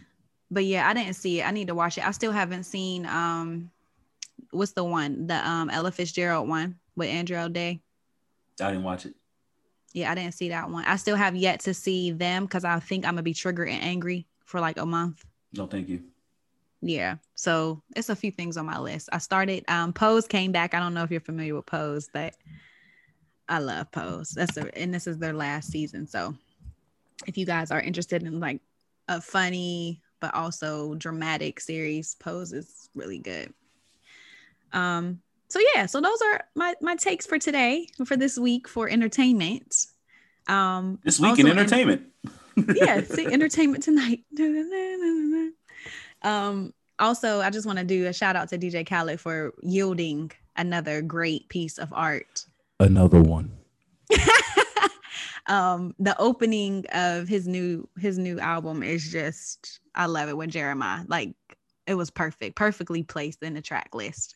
but 0.50 0.66
yeah 0.66 0.90
i 0.90 0.94
didn't 0.94 1.14
see 1.14 1.40
it 1.40 1.48
i 1.48 1.52
need 1.52 1.68
to 1.68 1.76
watch 1.76 2.00
it 2.00 2.08
i 2.08 2.10
still 2.12 2.32
haven't 2.32 2.64
seen 2.64 3.06
um 3.06 3.70
what's 4.50 4.72
the 4.72 4.84
one 4.84 5.28
the 5.28 5.48
um 5.48 5.70
ella 5.70 5.92
fitzgerald 5.92 6.50
one 6.50 6.80
with 6.96 7.10
Andra 7.10 7.48
Day. 7.48 7.80
I 8.60 8.72
didn't 8.72 8.84
watch 8.84 9.06
it. 9.06 9.14
Yeah 9.94 10.12
i 10.12 10.16
didn't 10.16 10.34
see 10.34 10.50
that 10.50 10.70
one. 10.70 10.86
I 10.86 10.96
still 10.96 11.16
have 11.16 11.36
yet 11.36 11.62
to 11.62 11.74
see 11.74 12.12
them 12.12 12.46
because 12.46 12.64
i 12.64 12.80
think 12.80 13.06
i'm 13.06 13.14
gonna 13.14 13.24
be 13.24 13.34
triggered 13.34 13.70
and 13.70 13.82
angry 13.84 14.28
for 14.46 14.60
like 14.60 14.78
a 14.78 14.86
month. 14.86 15.24
No, 15.54 15.68
thank 15.68 15.88
you. 15.90 16.02
yeah 16.82 17.16
so 17.36 17.82
it's 17.96 18.10
a 18.10 18.16
few 18.16 18.32
things 18.32 18.58
on 18.58 18.66
my 18.66 18.80
list. 18.80 19.10
I 19.12 19.18
started 19.20 19.64
um 19.68 19.94
pose 19.94 20.28
came 20.28 20.52
back. 20.52 20.74
I 20.74 20.80
don't 20.80 20.94
know 20.94 21.04
if 21.04 21.12
you're 21.12 21.20
familiar 21.22 21.56
with 21.56 21.66
pose 21.66 22.10
but 22.14 22.36
i 23.50 23.60
love 23.60 23.92
pose. 23.92 24.30
That's 24.30 24.58
a, 24.58 24.78
and 24.78 24.94
this 24.94 25.08
is 25.08 25.18
their 25.18 25.34
last 25.34 25.72
season 25.72 26.08
so 26.08 26.36
if 27.28 27.38
you 27.38 27.46
guys 27.46 27.72
are 27.72 27.82
interested 27.82 28.24
in 28.24 28.40
like 28.40 28.62
a 29.08 29.22
funny 29.22 30.02
but 30.20 30.34
also 30.34 30.96
dramatic 30.96 31.60
series 31.60 32.16
pose 32.20 32.54
is 32.54 32.90
really 32.96 33.20
good. 33.20 33.54
Um 34.72 35.22
so 35.52 35.60
yeah 35.76 35.86
so 35.86 36.02
those 36.02 36.22
are 36.22 36.42
my 36.56 36.74
my 36.82 36.96
takes 36.96 37.26
for 37.26 37.38
today 37.38 37.88
for 38.06 38.16
this 38.16 38.38
week 38.38 38.68
for 38.68 38.90
entertainment 38.90 39.88
um 40.48 41.00
This 41.04 41.20
week 41.20 41.40
in 41.40 41.46
also 41.46 41.52
in- 41.52 41.58
entertainment. 41.60 42.02
yeah, 42.76 43.02
see, 43.06 43.26
entertainment 43.26 43.84
tonight. 43.84 44.24
um, 46.22 46.74
also, 47.00 47.42
I 47.42 47.50
just 47.50 47.66
want 47.66 47.80
to 47.80 47.86
do 47.86 48.08
a 48.08 48.14
shout 48.14 48.36
out 48.36 48.50
to 48.50 48.58
DJ 48.58 48.88
Khaled 48.88 49.20
for 49.20 49.54
yielding 49.62 50.32
another 50.56 51.02
great 51.02 51.48
piece 51.50 51.78
of 51.78 51.92
art. 51.94 52.46
Another 52.80 53.22
one. 53.22 53.52
um, 55.48 55.96
the 56.00 56.20
opening 56.20 56.86
of 56.94 57.28
his 57.28 57.48
new 57.48 57.88
his 58.00 58.18
new 58.18 58.40
album 58.40 58.84
is 58.84 59.12
just 59.12 59.80
I 59.96 60.06
love 60.06 60.30
it 60.30 60.38
with 60.38 60.50
Jeremiah. 60.50 61.04
Like 61.08 61.34
it 61.88 61.96
was 61.96 62.12
perfect, 62.12 62.56
perfectly 62.56 63.04
placed 63.04 63.42
in 63.42 63.54
the 63.54 63.62
track 63.62 63.96
list. 63.96 64.36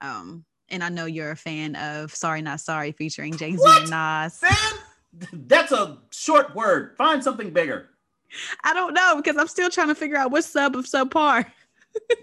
Um, 0.00 0.44
and 0.70 0.82
I 0.82 0.88
know 0.88 1.06
you're 1.06 1.30
a 1.30 1.36
fan 1.36 1.76
of 1.76 2.14
Sorry 2.14 2.42
Not 2.42 2.60
Sorry 2.60 2.92
featuring 2.92 3.36
Jay 3.36 3.56
Z 3.56 3.62
and 3.64 3.90
Nas. 3.90 4.34
Sam, 4.34 4.78
that's 5.32 5.72
a 5.72 5.98
short 6.10 6.54
word. 6.54 6.96
Find 6.96 7.22
something 7.22 7.50
bigger. 7.50 7.90
I 8.62 8.72
don't 8.74 8.94
know 8.94 9.16
because 9.16 9.36
I'm 9.36 9.48
still 9.48 9.70
trying 9.70 9.88
to 9.88 9.94
figure 9.94 10.16
out 10.16 10.30
what 10.30 10.44
sub 10.44 10.76
of 10.76 10.86
subpar. 10.86 11.46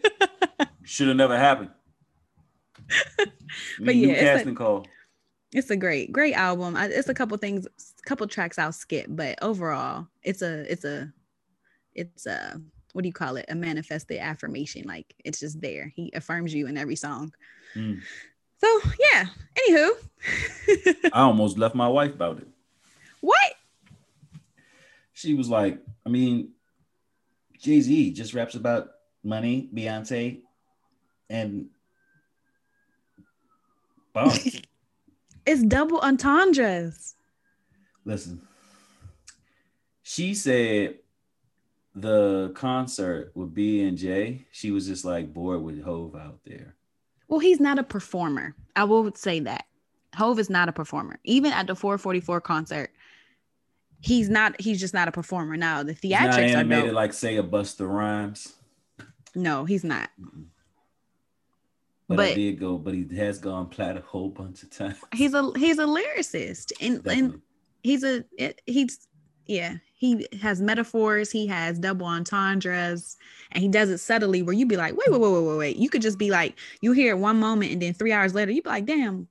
Should 0.84 1.10
have 1.10 1.18
never 1.18 1.38
happened. 1.38 1.72
But 3.80 3.96
New 3.96 4.10
yeah, 4.10 4.38
it's 4.38 4.48
a- 4.48 4.54
call. 4.54 4.86
It's 5.54 5.70
a 5.70 5.78
great, 5.78 6.12
great 6.12 6.34
album. 6.34 6.76
I, 6.76 6.88
it's 6.88 7.08
a 7.08 7.14
couple 7.14 7.38
things, 7.38 7.66
couple 8.06 8.28
tracks 8.28 8.60
I'll 8.60 8.74
skip, 8.74 9.06
but 9.08 9.42
overall, 9.42 10.08
it's 10.22 10.42
a, 10.42 10.70
it's 10.72 10.84
a, 10.84 11.12
it's 11.96 12.26
a, 12.26 12.62
what 12.92 13.04
do 13.04 13.08
you 13.08 13.14
call 13.14 13.38
it? 13.38 13.46
A 13.48 13.56
manifested 13.56 14.18
affirmation. 14.20 14.84
Like 14.86 15.16
it's 15.24 15.40
just 15.40 15.62
there. 15.62 15.92
He 15.96 16.12
affirms 16.14 16.54
you 16.54 16.68
in 16.68 16.78
every 16.78 16.98
song. 16.98 17.34
Mm. 17.76 18.02
So 18.60 18.82
yeah. 19.14 19.26
Anywho, 19.58 19.90
I 21.14 21.22
almost 21.22 21.58
left 21.58 21.76
my 21.76 21.88
wife 21.88 22.14
about 22.14 22.40
it. 22.40 22.48
what? 23.22 23.54
She 25.14 25.34
was 25.34 25.50
like, 25.50 25.80
I 26.06 26.10
mean, 26.10 26.52
Jay 27.60 27.82
Z 27.82 28.14
just 28.14 28.34
raps 28.34 28.56
about 28.56 28.90
money, 29.24 29.70
Beyonce, 29.74 30.42
and 31.30 31.68
bars. 34.14 34.62
It's 35.48 35.64
double 35.64 36.02
entendres. 36.02 37.16
Listen, 38.04 38.42
she 40.04 40.34
said 40.34 40.96
the 41.96 42.52
concert 42.54 43.32
with 43.34 43.54
B 43.54 43.82
and 43.84 43.98
J, 43.98 44.46
she 44.52 44.72
was 44.72 44.88
just 44.88 45.06
like 45.06 45.34
bored 45.34 45.64
with 45.64 45.82
Hove 45.82 46.18
out 46.18 46.40
there. 46.46 46.76
Well, 47.28 47.40
he's 47.40 47.60
not 47.60 47.78
a 47.80 47.84
performer. 47.84 48.56
I 48.76 48.84
will 48.86 49.12
say 49.16 49.40
that. 49.42 49.66
Hove 50.16 50.40
is 50.40 50.50
not 50.50 50.70
a 50.70 50.72
performer. 50.72 51.20
Even 51.24 51.52
at 51.52 51.68
the 51.68 51.76
444 51.76 52.42
concert, 52.42 52.92
he's 54.02 54.30
not 54.30 54.60
he's 54.60 54.80
just 54.80 54.94
not 54.94 55.08
a 55.08 55.12
performer. 55.12 55.58
Now 55.58 55.84
the 55.84 55.94
He's 55.94 56.12
not 56.12 56.32
theatrics 56.32 56.54
are 56.56 56.58
animated 56.58 56.94
like 56.94 57.14
say 57.14 57.38
a 57.38 57.44
Busta 57.44 57.88
Rhymes. 57.88 58.54
no, 59.36 59.66
he's 59.66 59.84
not. 59.84 60.10
But, 62.08 62.14
I 62.14 62.16
But- 62.30 62.36
did 62.36 62.60
go, 62.60 62.78
but 62.78 62.94
he 62.94 63.06
has 63.18 63.38
gone 63.38 63.68
plat 63.68 63.98
a 63.98 64.02
whole 64.02 64.30
bunch 64.30 64.64
of 64.64 64.70
times. 64.70 64.98
He's 65.14 65.34
a 65.34 65.52
he's 65.58 65.78
a 65.78 65.84
lyricist. 65.86 66.72
And 66.80 67.06
and 67.06 67.42
he's 67.84 68.04
a 68.04 68.24
it, 68.38 68.62
he's 68.66 69.08
yeah 69.46 69.76
he 69.98 70.26
has 70.42 70.62
metaphors 70.62 71.32
he 71.32 71.48
has 71.48 71.78
double 71.80 72.06
entendres 72.06 73.18
and 73.52 73.62
he 73.62 73.68
does 73.68 73.90
it 73.90 73.98
subtly 73.98 74.42
where 74.42 74.54
you 74.54 74.66
be 74.66 74.78
like 74.78 74.96
wait 74.96 75.12
wait 75.12 75.20
wait 75.20 75.44
wait 75.44 75.58
wait 75.58 75.78
you 75.78 75.90
could 75.90 76.02
just 76.02 76.18
be 76.18 76.32
like 76.32 76.58
you 76.82 76.94
hear 76.94 77.12
it 77.12 77.20
one 77.20 77.40
moment 77.40 77.72
and 77.72 77.82
then 77.82 77.94
three 77.94 78.14
hours 78.14 78.34
later 78.34 78.52
you 78.52 78.62
be 78.62 78.70
like 78.70 78.86
damn 78.86 79.28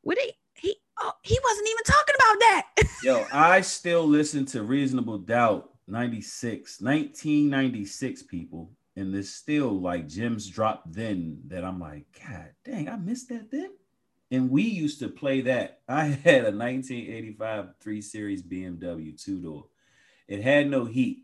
what 0.00 0.18
he 0.18 0.32
he 0.54 0.76
oh 1.00 1.12
he 1.22 1.38
wasn't 1.44 1.68
even 1.68 1.84
talking 1.84 2.14
about 2.16 2.40
that 2.40 2.66
Yo, 3.02 3.26
I 3.32 3.62
still 3.62 4.06
listen 4.06 4.46
to 4.46 4.62
Reasonable 4.62 5.18
Doubt 5.18 5.70
96, 5.88 6.80
1996 6.80 8.22
people. 8.22 8.70
And 8.94 9.12
there's 9.12 9.34
still 9.34 9.70
like 9.70 10.06
gems 10.06 10.46
dropped 10.46 10.92
then 10.92 11.40
that 11.48 11.64
I'm 11.64 11.80
like, 11.80 12.04
God 12.24 12.50
dang, 12.64 12.88
I 12.88 12.96
missed 12.96 13.28
that 13.30 13.50
then. 13.50 13.70
And 14.32 14.50
we 14.50 14.62
used 14.62 14.98
to 15.00 15.08
play 15.08 15.42
that. 15.42 15.80
I 15.86 16.04
had 16.24 16.46
a 16.46 16.56
1985 16.56 17.74
3 17.80 18.00
Series 18.00 18.42
BMW 18.42 19.22
two 19.22 19.40
door. 19.40 19.66
It 20.26 20.42
had 20.42 20.68
no 20.68 20.86
heat. 20.86 21.18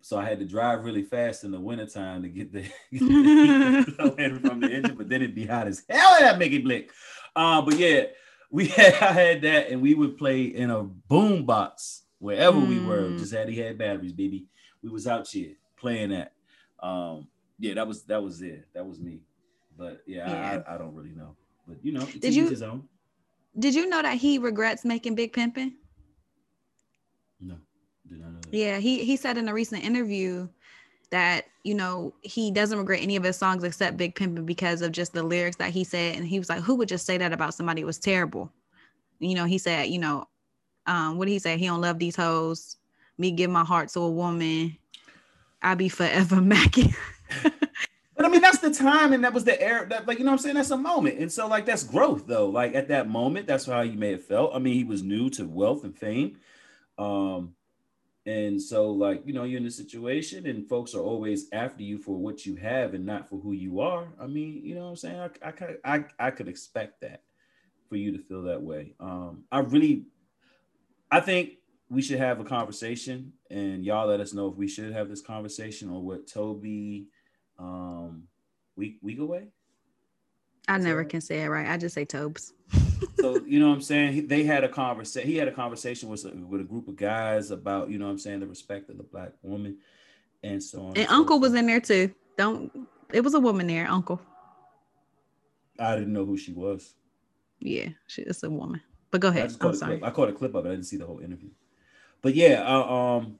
So 0.00 0.18
I 0.18 0.28
had 0.28 0.40
to 0.40 0.44
drive 0.44 0.84
really 0.84 1.02
fast 1.02 1.44
in 1.44 1.50
the 1.52 1.60
wintertime 1.60 2.22
to 2.22 2.28
get 2.28 2.52
the, 2.52 2.62
get 2.92 3.00
the 3.00 4.14
heat 4.16 4.40
from 4.40 4.60
the 4.60 4.70
engine, 4.70 4.96
but 4.96 5.08
then 5.08 5.22
it'd 5.22 5.34
be 5.34 5.46
hot 5.46 5.68
as 5.68 5.84
hell 5.88 6.14
and 6.16 6.24
that 6.24 6.38
make 6.38 6.52
it 6.52 6.64
blick. 6.64 6.90
Uh, 7.34 7.62
but 7.62 7.78
yeah, 7.78 8.04
we 8.50 8.66
had 8.66 8.94
I 8.94 9.12
had 9.12 9.42
that 9.42 9.70
and 9.70 9.80
we 9.80 9.94
would 9.94 10.18
play 10.18 10.42
in 10.42 10.70
a 10.70 10.82
boom 10.82 11.44
box 11.46 12.02
wherever 12.18 12.58
we 12.58 12.80
were. 12.80 13.02
Mm. 13.02 13.18
Just 13.18 13.32
had 13.32 13.48
he 13.48 13.58
had 13.58 13.78
batteries, 13.78 14.12
baby. 14.12 14.46
We 14.82 14.90
was 14.90 15.06
out 15.06 15.28
here 15.28 15.54
playing 15.76 16.10
that. 16.10 16.32
Um, 16.80 17.28
yeah, 17.58 17.74
that 17.74 17.86
was 17.86 18.04
that 18.04 18.22
was 18.22 18.40
it. 18.42 18.66
That 18.74 18.86
was 18.86 18.98
me. 18.98 19.20
But 19.76 20.02
yeah, 20.06 20.28
Yeah. 20.28 20.62
I, 20.66 20.74
I 20.74 20.78
don't 20.78 20.94
really 20.94 21.14
know. 21.14 21.36
But 21.68 21.84
you 21.84 21.92
know, 21.92 22.06
Did 22.18 22.34
you- 22.34 22.48
his 22.48 22.62
own. 22.62 22.88
did 23.58 23.74
you 23.74 23.88
know 23.88 24.00
that 24.02 24.16
he 24.16 24.38
regrets 24.38 24.84
making 24.84 25.14
big 25.14 25.32
pimpin? 25.34 25.74
No, 27.40 27.56
did 28.08 28.18
not 28.20 28.32
know 28.32 28.40
that. 28.40 28.56
yeah 28.56 28.78
he 28.78 29.04
he 29.04 29.16
said 29.16 29.36
in 29.38 29.48
a 29.48 29.54
recent 29.54 29.84
interview 29.84 30.48
that 31.10 31.44
you 31.62 31.74
know 31.74 32.12
he 32.22 32.50
doesn't 32.50 32.78
regret 32.78 33.00
any 33.02 33.16
of 33.16 33.22
his 33.24 33.36
songs 33.36 33.62
except 33.64 33.96
big 33.96 34.14
pimpin 34.14 34.44
because 34.44 34.82
of 34.82 34.92
just 34.92 35.12
the 35.12 35.22
lyrics 35.22 35.56
that 35.56 35.70
he 35.70 35.84
said. 35.84 36.16
And 36.16 36.26
he 36.26 36.38
was 36.38 36.48
like 36.48 36.62
who 36.62 36.74
would 36.76 36.88
just 36.88 37.06
say 37.06 37.16
that 37.18 37.32
about 37.32 37.54
somebody 37.54 37.82
who 37.82 37.86
was 37.86 37.98
terrible? 37.98 38.50
You 39.20 39.34
know 39.34 39.44
he 39.44 39.58
said 39.58 39.88
you 39.88 39.98
know 39.98 40.26
um 40.86 41.16
what 41.18 41.26
did 41.26 41.32
he 41.32 41.38
say? 41.38 41.56
He 41.58 41.66
don't 41.66 41.80
love 41.80 41.98
these 41.98 42.16
hoes. 42.16 42.76
Me 43.18 43.30
give 43.30 43.50
my 43.50 43.64
heart 43.64 43.88
to 43.90 44.00
a 44.00 44.10
woman. 44.10 44.76
I 45.62 45.74
be 45.74 45.88
forever 45.88 46.36
macking 46.52 46.94
But 48.18 48.26
I 48.26 48.30
mean, 48.30 48.40
that's 48.40 48.58
the 48.58 48.74
time, 48.74 49.12
and 49.12 49.22
that 49.22 49.32
was 49.32 49.44
the 49.44 49.62
era. 49.62 49.86
That 49.88 50.08
like 50.08 50.18
you 50.18 50.24
know, 50.24 50.32
I'm 50.32 50.38
saying 50.38 50.56
that's 50.56 50.72
a 50.72 50.76
moment, 50.76 51.20
and 51.20 51.30
so 51.30 51.46
like 51.46 51.64
that's 51.64 51.84
growth 51.84 52.26
though. 52.26 52.48
Like 52.48 52.74
at 52.74 52.88
that 52.88 53.08
moment, 53.08 53.46
that's 53.46 53.66
how 53.66 53.84
he 53.84 53.92
may 53.92 54.10
have 54.10 54.24
felt. 54.24 54.56
I 54.56 54.58
mean, 54.58 54.74
he 54.74 54.82
was 54.82 55.04
new 55.04 55.30
to 55.30 55.46
wealth 55.46 55.84
and 55.84 55.96
fame, 55.96 56.36
um, 56.98 57.54
and 58.26 58.60
so 58.60 58.90
like 58.90 59.22
you 59.24 59.32
know, 59.32 59.44
you're 59.44 59.60
in 59.60 59.66
a 59.66 59.70
situation, 59.70 60.48
and 60.48 60.68
folks 60.68 60.96
are 60.96 61.00
always 61.00 61.46
after 61.52 61.84
you 61.84 61.96
for 61.96 62.16
what 62.16 62.44
you 62.44 62.56
have 62.56 62.92
and 62.92 63.06
not 63.06 63.28
for 63.28 63.38
who 63.38 63.52
you 63.52 63.78
are. 63.78 64.08
I 64.20 64.26
mean, 64.26 64.62
you 64.64 64.74
know 64.74 64.82
what 64.82 64.90
I'm 64.90 64.96
saying? 64.96 65.20
I 65.20 65.30
I 65.40 65.52
could 65.52 65.78
I, 65.84 66.04
I 66.18 66.30
could 66.32 66.48
expect 66.48 67.02
that 67.02 67.22
for 67.88 67.94
you 67.94 68.10
to 68.10 68.18
feel 68.18 68.42
that 68.42 68.60
way. 68.60 68.94
Um, 68.98 69.44
I 69.52 69.60
really, 69.60 70.06
I 71.08 71.20
think 71.20 71.52
we 71.88 72.02
should 72.02 72.18
have 72.18 72.40
a 72.40 72.44
conversation, 72.44 73.34
and 73.48 73.84
y'all 73.84 74.08
let 74.08 74.18
us 74.18 74.34
know 74.34 74.48
if 74.48 74.56
we 74.56 74.66
should 74.66 74.92
have 74.92 75.08
this 75.08 75.22
conversation 75.22 75.88
or 75.88 76.02
what 76.02 76.26
Toby 76.26 77.06
um 77.58 78.24
week 78.76 78.98
week 79.02 79.18
away? 79.18 79.48
I 80.68 80.72
That's 80.74 80.84
never 80.84 81.04
can 81.04 81.20
say 81.20 81.42
it 81.42 81.48
right. 81.48 81.66
I 81.68 81.76
just 81.76 81.94
say 81.94 82.04
tobes. 82.04 82.52
So 83.20 83.40
you 83.46 83.58
know 83.58 83.68
what 83.68 83.74
i'm 83.76 83.80
saying? 83.82 84.12
He- 84.12 84.20
they 84.20 84.44
had 84.44 84.62
a 84.64 84.68
conversation 84.68 85.28
he 85.28 85.36
had 85.36 85.48
a 85.48 85.52
conversation 85.52 86.08
with, 86.08 86.24
with 86.24 86.60
a 86.60 86.64
group 86.64 86.88
of 86.88 86.96
guys 86.96 87.50
about 87.50 87.90
you 87.90 87.98
know 87.98 88.04
what 88.06 88.12
i'm 88.12 88.18
saying 88.18 88.40
the 88.40 88.46
respect 88.46 88.90
of 88.90 88.96
the 88.96 89.02
black 89.02 89.32
woman 89.42 89.78
and 90.44 90.62
so 90.62 90.82
on 90.82 90.96
and 90.96 91.08
so 91.08 91.14
uncle 91.14 91.40
was 91.40 91.54
in 91.54 91.66
there 91.66 91.80
too. 91.80 92.12
Don't 92.36 92.70
it 93.12 93.22
was 93.22 93.34
a 93.34 93.40
woman 93.40 93.66
there 93.66 93.88
uncle. 93.88 94.20
I 95.80 95.94
didn't 95.96 96.12
know 96.12 96.24
who 96.24 96.36
she 96.36 96.52
was. 96.52 96.94
Yeah 97.60 97.88
she, 98.06 98.22
it's 98.22 98.42
a 98.42 98.50
woman. 98.50 98.80
But 99.10 99.20
go 99.20 99.28
I 99.28 99.30
ahead. 99.30 99.48
just 99.48 99.58
caught 99.58 99.68
i'm 99.70 99.76
sorry 99.76 99.98
clip. 99.98 100.12
I 100.12 100.14
caught 100.14 100.28
a 100.28 100.32
clip 100.32 100.54
of 100.54 100.66
it. 100.66 100.68
I 100.68 100.72
didn't 100.72 100.86
see 100.86 100.96
the 100.96 101.06
whole 101.06 101.20
interview. 101.20 101.50
But 102.22 102.34
yeah, 102.34 102.62
I, 102.62 103.16
um, 103.16 103.38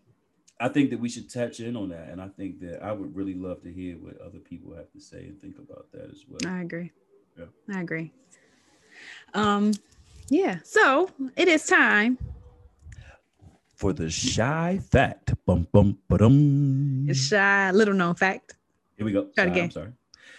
I 0.60 0.68
think 0.68 0.90
that 0.90 0.98
we 0.98 1.08
should 1.08 1.30
touch 1.30 1.60
in 1.60 1.76
on 1.76 1.90
that, 1.90 2.08
and 2.08 2.20
I 2.20 2.28
think 2.28 2.60
that 2.60 2.82
I 2.82 2.92
would 2.92 3.14
really 3.14 3.34
love 3.34 3.62
to 3.62 3.72
hear 3.72 3.94
what 3.96 4.20
other 4.20 4.38
people 4.38 4.74
have 4.74 4.90
to 4.92 5.00
say 5.00 5.18
and 5.18 5.40
think 5.40 5.58
about 5.58 5.86
that 5.92 6.10
as 6.10 6.24
well. 6.28 6.40
I 6.52 6.62
agree. 6.62 6.90
Yeah. 7.38 7.44
I 7.72 7.80
agree. 7.80 8.12
Um, 9.34 9.72
yeah. 10.28 10.58
So 10.64 11.10
it 11.36 11.46
is 11.46 11.64
time. 11.66 12.18
For 13.76 13.92
the 13.92 14.10
shy 14.10 14.80
fact, 14.90 15.34
bum 15.46 15.68
bum 15.72 15.98
ba-dum. 16.08 17.12
Shy 17.14 17.70
little 17.70 17.94
known 17.94 18.16
fact. 18.16 18.56
Here 18.96 19.06
we 19.06 19.12
go. 19.12 19.28
Try 19.36 19.44
it 19.44 19.50
again. 19.50 19.64
I'm 19.64 19.70
sorry. 19.70 19.92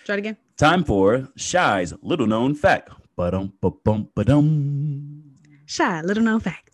Try 0.05 0.15
it 0.15 0.19
again. 0.19 0.37
Time 0.57 0.83
for 0.83 1.29
Shy's 1.37 1.93
little 2.01 2.27
known 2.27 2.53
fact. 2.53 2.89
Ba-dum, 3.15 3.53
ba-bum, 3.61 4.09
ba-dum. 4.13 5.23
Shy 5.65 6.01
little 6.01 6.23
known 6.23 6.41
fact. 6.41 6.68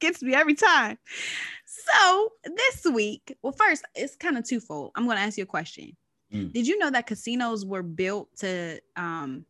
Gets 0.00 0.22
me 0.22 0.34
every 0.34 0.54
time. 0.54 0.98
So 1.66 2.32
this 2.44 2.84
week, 2.92 3.36
well, 3.42 3.52
first 3.52 3.84
it's 3.94 4.14
kind 4.16 4.38
of 4.38 4.44
twofold. 4.46 4.92
I'm 4.94 5.04
going 5.06 5.16
to 5.16 5.22
ask 5.22 5.36
you 5.36 5.42
a 5.44 5.46
question. 5.46 5.96
Mm. 6.32 6.52
Did 6.52 6.66
you 6.66 6.78
know 6.78 6.90
that 6.90 7.06
casinos 7.06 7.64
were 7.64 7.82
built 7.82 8.28
to 8.38 8.80
um, 8.96 9.44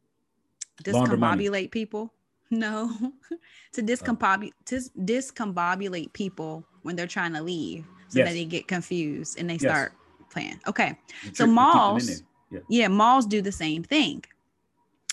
discombobulate 0.82 1.70
people? 1.70 2.12
No, 2.50 2.90
to 3.74 3.82
discombobulate 3.82 4.52
to 4.64 4.76
discombobulate 4.98 6.14
people 6.14 6.64
when 6.80 6.96
they're 6.96 7.06
trying 7.06 7.34
to 7.34 7.42
leave, 7.42 7.84
so 8.08 8.20
Yes. 8.20 8.28
that 8.28 8.32
they 8.32 8.46
get 8.46 8.66
confused 8.66 9.38
and 9.38 9.50
they 9.50 9.56
Yes. 9.56 9.60
start 9.64 9.92
playing. 10.30 10.58
Okay, 10.66 10.88
You 10.88 10.94
So 10.94 11.18
trick- 11.18 11.28
you 11.28 11.34
keep 11.34 11.36
them 11.36 11.48
in 11.50 11.54
malls- 11.54 12.22
Yeah. 12.50 12.60
yeah, 12.70 12.88
malls 12.88 13.26
do 13.26 13.42
the 13.42 13.52
same 13.52 13.82
thing. 13.82 14.24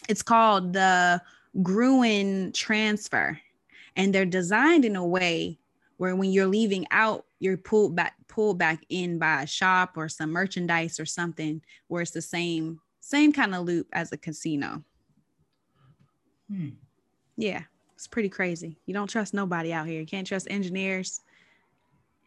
It's 0.08 0.22
called 0.24 0.72
the 0.72 1.22
Gruen 1.62 2.54
transfer, 2.54 3.38
and 3.96 4.14
they're 4.14 4.26
designed 4.26 4.86
in 4.86 4.96
a 4.96 5.06
way 5.06 5.60
where 5.98 6.16
when 6.16 6.32
you're 6.32 6.48
leaving 6.48 6.86
out, 6.92 7.26
you're 7.40 7.58
pulled 7.58 7.96
back 7.96 8.16
pulled 8.28 8.58
back 8.58 8.84
in 8.90 9.18
by 9.18 9.44
a 9.44 9.48
shop 9.48 9.94
or 9.96 10.10
some 10.10 10.32
merchandise 10.32 11.00
or 11.00 11.06
something 11.06 11.62
where 11.88 12.02
it's 12.02 12.12
the 12.12 12.22
same 12.22 12.80
same 13.00 13.32
kind 13.32 13.54
of 13.54 13.66
loop 13.66 13.88
as 13.94 14.12
a 14.12 14.18
casino. 14.18 14.84
Hmm. 16.50 16.70
Yeah, 17.38 17.64
it's 17.96 18.08
pretty 18.08 18.30
crazy. 18.30 18.78
You 18.86 18.94
don't 18.94 19.10
trust 19.10 19.34
nobody 19.34 19.72
out 19.74 19.88
here. 19.88 20.00
You 20.00 20.06
can't 20.06 20.28
trust 20.28 20.48
engineers. 20.50 21.22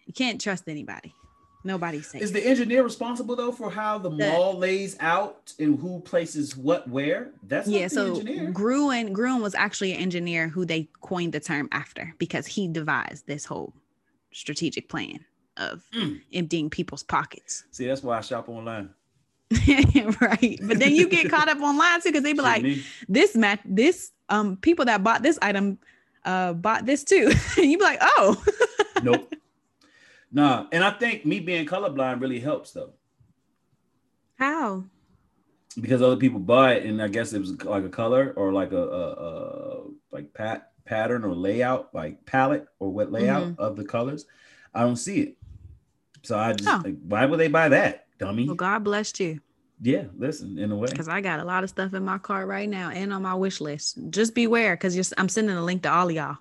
You 0.06 0.12
can't 0.12 0.40
trust 0.40 0.68
anybody. 0.68 1.14
Nobody's 1.64 2.06
safe. 2.08 2.22
Is 2.22 2.32
the 2.32 2.44
engineer 2.46 2.82
responsible 2.84 3.34
though 3.36 3.50
for 3.52 3.70
how 3.70 3.98
the 3.98 4.10
The- 4.10 4.16
mall 4.30 4.56
lays 4.56 4.96
out 5.00 5.52
and 5.58 5.78
who 5.78 6.00
places 6.00 6.56
what 6.56 6.88
where? 6.88 7.30
That's 7.42 7.68
yeah, 7.68 7.84
the 7.84 7.90
so 7.90 8.06
engineer. 8.16 8.50
Gruen 8.52 9.12
Gruen 9.12 9.40
was 9.42 9.54
actually 9.54 9.92
an 9.92 9.98
engineer 10.00 10.48
who 10.48 10.64
they 10.64 10.88
coined 11.00 11.32
the 11.32 11.40
term 11.40 11.68
after 11.72 12.14
because 12.18 12.46
he 12.46 12.68
devised 12.68 13.26
this 13.26 13.44
whole 13.44 13.72
strategic 14.32 14.88
plan 14.88 15.24
of 15.56 15.82
Mm. 15.92 16.20
emptying 16.32 16.70
people's 16.70 17.02
pockets. 17.02 17.64
See, 17.72 17.86
that's 17.86 18.02
why 18.02 18.18
I 18.18 18.20
shop 18.20 18.48
online. 18.48 18.90
right. 20.20 20.58
But 20.62 20.78
then 20.78 20.94
you 20.94 21.08
get 21.08 21.30
caught 21.30 21.48
up 21.48 21.60
online 21.60 22.00
too 22.02 22.10
because 22.10 22.22
they 22.22 22.34
be 22.34 22.40
like, 22.42 22.62
me. 22.62 22.82
this 23.08 23.34
match 23.34 23.60
this 23.64 24.12
um 24.28 24.56
people 24.58 24.84
that 24.84 25.02
bought 25.02 25.22
this 25.22 25.38
item 25.42 25.78
uh 26.24 26.52
bought 26.52 26.86
this 26.86 27.02
too. 27.02 27.32
and 27.56 27.64
you 27.70 27.78
be 27.78 27.84
like, 27.84 27.98
oh, 28.02 28.42
nope. 29.02 29.32
Nah, 30.30 30.66
and 30.72 30.84
I 30.84 30.90
think 30.90 31.24
me 31.24 31.40
being 31.40 31.66
colorblind 31.66 32.20
really 32.20 32.40
helps 32.40 32.72
though. 32.72 32.92
how? 34.38 34.84
because 35.80 36.02
other 36.02 36.16
people 36.16 36.40
buy 36.40 36.74
it 36.74 36.86
and 36.86 37.00
I 37.00 37.08
guess 37.08 37.32
it 37.32 37.40
was 37.40 37.62
like 37.64 37.84
a 37.84 37.88
color 37.88 38.32
or 38.36 38.52
like 38.52 38.72
a, 38.72 38.82
a, 38.82 39.12
a 39.12 39.82
like 40.10 40.34
pat 40.34 40.72
pattern 40.84 41.24
or 41.24 41.34
layout, 41.34 41.94
like 41.94 42.24
palette 42.26 42.66
or 42.78 42.90
what 42.90 43.12
layout 43.12 43.44
mm-hmm. 43.44 43.60
of 43.60 43.76
the 43.76 43.84
colors. 43.84 44.26
I 44.74 44.80
don't 44.80 44.96
see 44.96 45.20
it. 45.20 45.36
So 46.22 46.36
I 46.36 46.52
just 46.52 46.68
Oh. 46.68 46.82
like, 46.84 46.96
why 47.06 47.26
would 47.26 47.38
they 47.38 47.48
buy 47.48 47.68
that, 47.68 48.06
dummy? 48.18 48.46
Well, 48.46 48.56
God 48.56 48.84
blessed 48.84 49.20
you. 49.20 49.40
Yeah, 49.80 50.04
listen, 50.16 50.58
in 50.58 50.72
a 50.72 50.76
way. 50.76 50.88
Because 50.88 51.08
I 51.08 51.20
got 51.20 51.38
a 51.38 51.44
lot 51.44 51.62
of 51.62 51.70
stuff 51.70 51.94
in 51.94 52.04
my 52.04 52.18
cart 52.18 52.48
right 52.48 52.68
now 52.68 52.90
and 52.90 53.12
on 53.12 53.22
my 53.22 53.34
wish 53.34 53.60
list. 53.60 53.98
Just 54.10 54.34
beware 54.34 54.74
because 54.74 55.12
I'm 55.16 55.28
sending 55.28 55.56
a 55.56 55.64
link 55.64 55.82
to 55.84 55.92
all 55.92 56.08
of 56.08 56.14
y'all. 56.14 56.38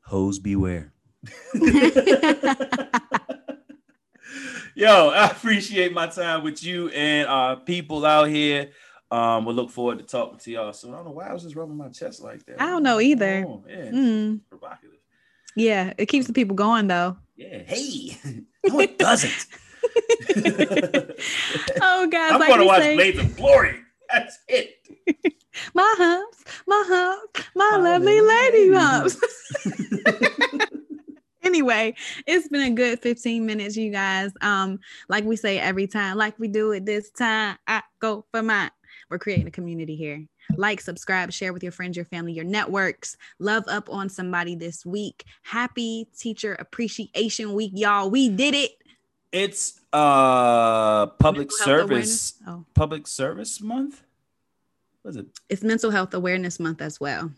Hoes 0.00 0.38
beware. 0.38 0.93
Yo, 4.74 5.08
I 5.10 5.26
appreciate 5.26 5.92
my 5.92 6.06
time 6.08 6.42
with 6.42 6.62
you 6.64 6.88
and 6.88 7.28
uh 7.28 7.56
people 7.56 8.04
out 8.04 8.28
here. 8.28 8.70
Um, 9.10 9.44
we'll 9.44 9.54
look 9.54 9.70
forward 9.70 9.98
to 9.98 10.04
talking 10.04 10.38
to 10.38 10.50
y'all 10.50 10.72
soon. 10.72 10.92
I 10.92 10.96
don't 10.96 11.04
know 11.06 11.12
why 11.12 11.28
I 11.28 11.32
was 11.32 11.42
just 11.44 11.54
rubbing 11.54 11.76
my 11.76 11.88
chest 11.90 12.20
like 12.22 12.44
that. 12.46 12.60
I 12.60 12.66
don't 12.66 12.82
know 12.82 12.98
either. 13.00 13.44
Oh, 13.46 13.64
yeah, 13.68 13.90
Mm. 13.92 14.40
provocative. 14.48 14.90
Yeah, 15.54 15.92
it 15.98 16.06
keeps 16.06 16.26
the 16.26 16.32
people 16.32 16.56
going 16.56 16.88
though. 16.88 17.16
Yeah. 17.36 17.58
Hey, 17.64 18.16
no, 18.66 18.80
it 18.80 18.98
doesn't. 18.98 19.46
Oh 21.80 22.06
guys, 22.08 22.32
I'm 22.32 22.40
like 22.40 22.48
gonna 22.48 22.64
watch 22.64 22.82
say, 22.82 22.96
Blades 22.96 23.18
of 23.18 23.36
Glory. 23.36 23.76
That's 24.12 24.38
it. 24.48 24.76
my 25.74 25.94
humps, 25.98 26.44
my 26.66 26.82
humps, 26.86 27.42
my, 27.54 27.70
My 27.76 27.90
lovely 27.90 28.20
lady 28.20 28.70
lady 28.70 28.74
humps. 28.74 29.16
Anyway, 31.44 31.94
it's 32.26 32.48
been 32.48 32.72
a 32.72 32.74
good 32.74 33.00
15 33.00 33.44
minutes, 33.44 33.76
you 33.76 33.90
guys. 33.90 34.32
Um, 34.40 34.80
like 35.08 35.24
we 35.24 35.36
say 35.36 35.58
every 35.58 35.86
time, 35.86 36.16
like 36.16 36.38
we 36.38 36.48
do 36.48 36.72
it 36.72 36.84
this 36.84 37.10
time, 37.10 37.56
I 37.66 37.82
go 38.00 38.24
for 38.30 38.42
mine. 38.42 38.70
We're 39.10 39.18
creating 39.18 39.46
a 39.46 39.50
community 39.50 39.96
here. 39.96 40.26
Like, 40.56 40.80
subscribe, 40.80 41.32
share 41.32 41.52
with 41.52 41.62
your 41.62 41.72
friends, 41.72 41.96
your 41.96 42.04
family, 42.06 42.32
your 42.32 42.44
networks. 42.44 43.16
Love 43.38 43.64
up 43.68 43.88
on 43.90 44.08
somebody 44.08 44.54
this 44.54 44.84
week. 44.84 45.24
Happy 45.42 46.08
Teacher 46.16 46.54
Appreciation 46.54 47.54
Week, 47.54 47.72
y'all. 47.74 48.10
We 48.10 48.28
did 48.28 48.54
it. 48.54 48.72
It's 49.32 49.80
uh 49.92 51.06
public 51.06 51.48
Mental 51.48 51.64
service. 51.64 52.34
Oh, 52.46 52.64
public 52.74 53.06
service 53.06 53.60
month. 53.60 54.02
What 55.02 55.10
is 55.10 55.16
it? 55.16 55.26
it's 55.48 55.62
Mental 55.62 55.90
Health 55.90 56.14
Awareness 56.14 56.60
Month 56.60 56.80
as 56.80 57.00
well. 57.00 57.30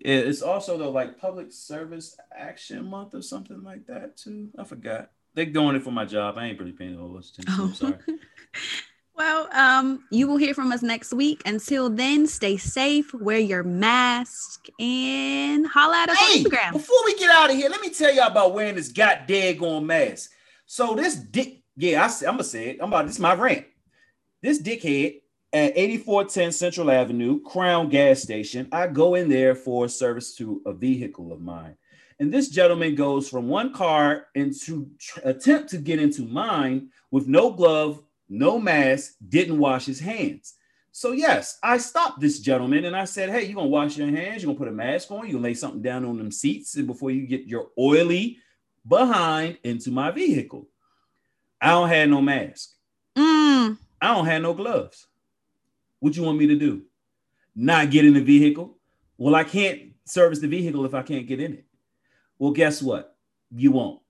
Yeah, 0.00 0.16
It's 0.16 0.42
also 0.42 0.78
the 0.78 0.88
like 0.88 1.18
public 1.18 1.52
service 1.52 2.16
action 2.34 2.84
month 2.86 3.14
or 3.14 3.22
something 3.22 3.62
like 3.62 3.86
that 3.86 4.16
too. 4.16 4.50
I 4.58 4.64
forgot. 4.64 5.10
They're 5.34 5.46
doing 5.46 5.76
it 5.76 5.82
for 5.82 5.90
my 5.90 6.04
job. 6.04 6.38
I 6.38 6.46
ain't 6.46 6.58
really 6.58 6.72
paying 6.72 6.96
no 6.96 7.16
attention. 7.18 7.44
Oh. 7.48 7.64
I'm 7.64 7.74
sorry. 7.74 7.98
Well, 9.16 9.48
um, 9.52 10.04
you 10.10 10.26
will 10.26 10.36
hear 10.36 10.52
from 10.52 10.70
us 10.72 10.82
next 10.82 11.14
week. 11.14 11.40
Until 11.46 11.88
then, 11.88 12.26
stay 12.26 12.58
safe, 12.58 13.14
wear 13.14 13.38
your 13.38 13.62
mask, 13.62 14.66
and 14.78 15.66
holla 15.66 16.02
at 16.02 16.10
us 16.10 16.18
Hey, 16.18 16.40
on 16.40 16.44
Instagram. 16.44 16.72
before 16.74 16.98
we 17.06 17.18
get 17.18 17.30
out 17.30 17.48
of 17.48 17.56
here, 17.56 17.70
let 17.70 17.80
me 17.80 17.88
tell 17.88 18.14
y'all 18.14 18.26
about 18.26 18.52
wearing 18.52 18.74
this 18.74 18.92
goddamn 18.92 19.86
mask. 19.86 20.32
So 20.66 20.94
this 20.94 21.14
dick, 21.14 21.62
yeah, 21.76 22.02
I, 22.02 22.26
am 22.26 22.34
gonna 22.34 22.44
say 22.44 22.70
it. 22.70 22.78
I'm 22.78 22.88
about 22.88 23.06
this 23.06 23.14
is 23.14 23.20
my 23.20 23.32
rant. 23.32 23.64
This 24.42 24.60
dickhead 24.60 25.22
at 25.52 25.76
8410 25.76 26.52
Central 26.52 26.90
Avenue, 26.90 27.40
Crown 27.42 27.88
Gas 27.88 28.22
Station. 28.22 28.68
I 28.72 28.88
go 28.88 29.14
in 29.14 29.28
there 29.28 29.54
for 29.54 29.88
service 29.88 30.34
to 30.36 30.62
a 30.66 30.72
vehicle 30.72 31.32
of 31.32 31.40
mine, 31.40 31.76
and 32.18 32.32
this 32.32 32.48
gentleman 32.48 32.94
goes 32.94 33.28
from 33.28 33.48
one 33.48 33.72
car 33.72 34.26
into 34.34 34.90
tr- 34.98 35.20
attempt 35.24 35.70
to 35.70 35.78
get 35.78 36.00
into 36.00 36.22
mine 36.22 36.90
with 37.10 37.26
no 37.26 37.50
glove, 37.50 38.02
no 38.28 38.58
mask, 38.58 39.14
didn't 39.28 39.58
wash 39.58 39.86
his 39.86 40.00
hands. 40.00 40.54
So 40.92 41.12
yes, 41.12 41.58
I 41.62 41.76
stopped 41.76 42.20
this 42.20 42.40
gentleman 42.40 42.86
and 42.86 42.96
I 42.96 43.04
said, 43.04 43.28
"Hey, 43.28 43.44
you 43.44 43.54
gonna 43.54 43.68
wash 43.68 43.98
your 43.98 44.08
hands? 44.08 44.42
You 44.42 44.48
gonna 44.48 44.58
put 44.58 44.68
a 44.68 44.72
mask 44.72 45.10
on? 45.10 45.26
You 45.26 45.34
gonna 45.34 45.44
lay 45.44 45.54
something 45.54 45.82
down 45.82 46.06
on 46.06 46.16
them 46.16 46.32
seats, 46.32 46.74
before 46.74 47.10
you 47.10 47.26
get 47.26 47.44
your 47.44 47.68
oily 47.78 48.38
behind 48.88 49.58
into 49.62 49.90
my 49.90 50.10
vehicle." 50.10 50.68
I 51.60 51.70
don't 51.70 51.88
have 51.88 52.08
no 52.08 52.22
mask. 52.22 52.70
Mm, 53.16 53.78
I 54.00 54.14
don't 54.14 54.26
have 54.26 54.42
no 54.42 54.54
gloves. 54.54 55.06
What 56.00 56.16
you 56.16 56.22
want 56.22 56.38
me 56.38 56.46
to 56.48 56.56
do? 56.56 56.82
Not 57.54 57.90
get 57.90 58.04
in 58.04 58.14
the 58.14 58.22
vehicle? 58.22 58.76
Well, 59.18 59.34
I 59.34 59.44
can't 59.44 59.92
service 60.04 60.40
the 60.40 60.48
vehicle 60.48 60.84
if 60.84 60.94
I 60.94 61.02
can't 61.02 61.26
get 61.26 61.40
in 61.40 61.54
it. 61.54 61.64
Well, 62.38 62.52
guess 62.52 62.82
what? 62.82 63.16
You 63.50 63.72
won't. 63.72 64.00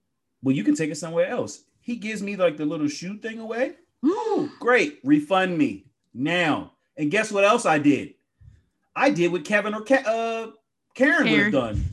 Well, 0.43 0.55
you 0.55 0.65
can 0.65 0.75
take 0.75 0.91
it 0.91 0.97
somewhere 0.97 1.29
else. 1.29 1.63
He 1.81 1.97
gives 1.97 2.23
me 2.23 2.37
like 2.37 2.57
the 2.57 2.65
little 2.65 2.89
shoe 2.89 3.19
thing 3.19 3.39
away. 3.39 3.75
Ooh, 4.05 4.51
great. 4.59 4.99
Refund 5.05 5.57
me 5.57 5.87
now. 6.13 6.73
And 6.97 7.11
guess 7.11 7.31
what 7.31 7.45
else 7.45 7.67
I 7.67 7.79
did? 7.79 8.15
I 8.95 9.11
did 9.11 9.31
what 9.31 9.45
Kevin 9.45 9.75
or 9.75 9.83
Ka- 9.83 9.95
uh, 10.07 10.51
Karen 10.95 11.31
would 11.31 11.41
have 11.41 11.53
done. 11.53 11.85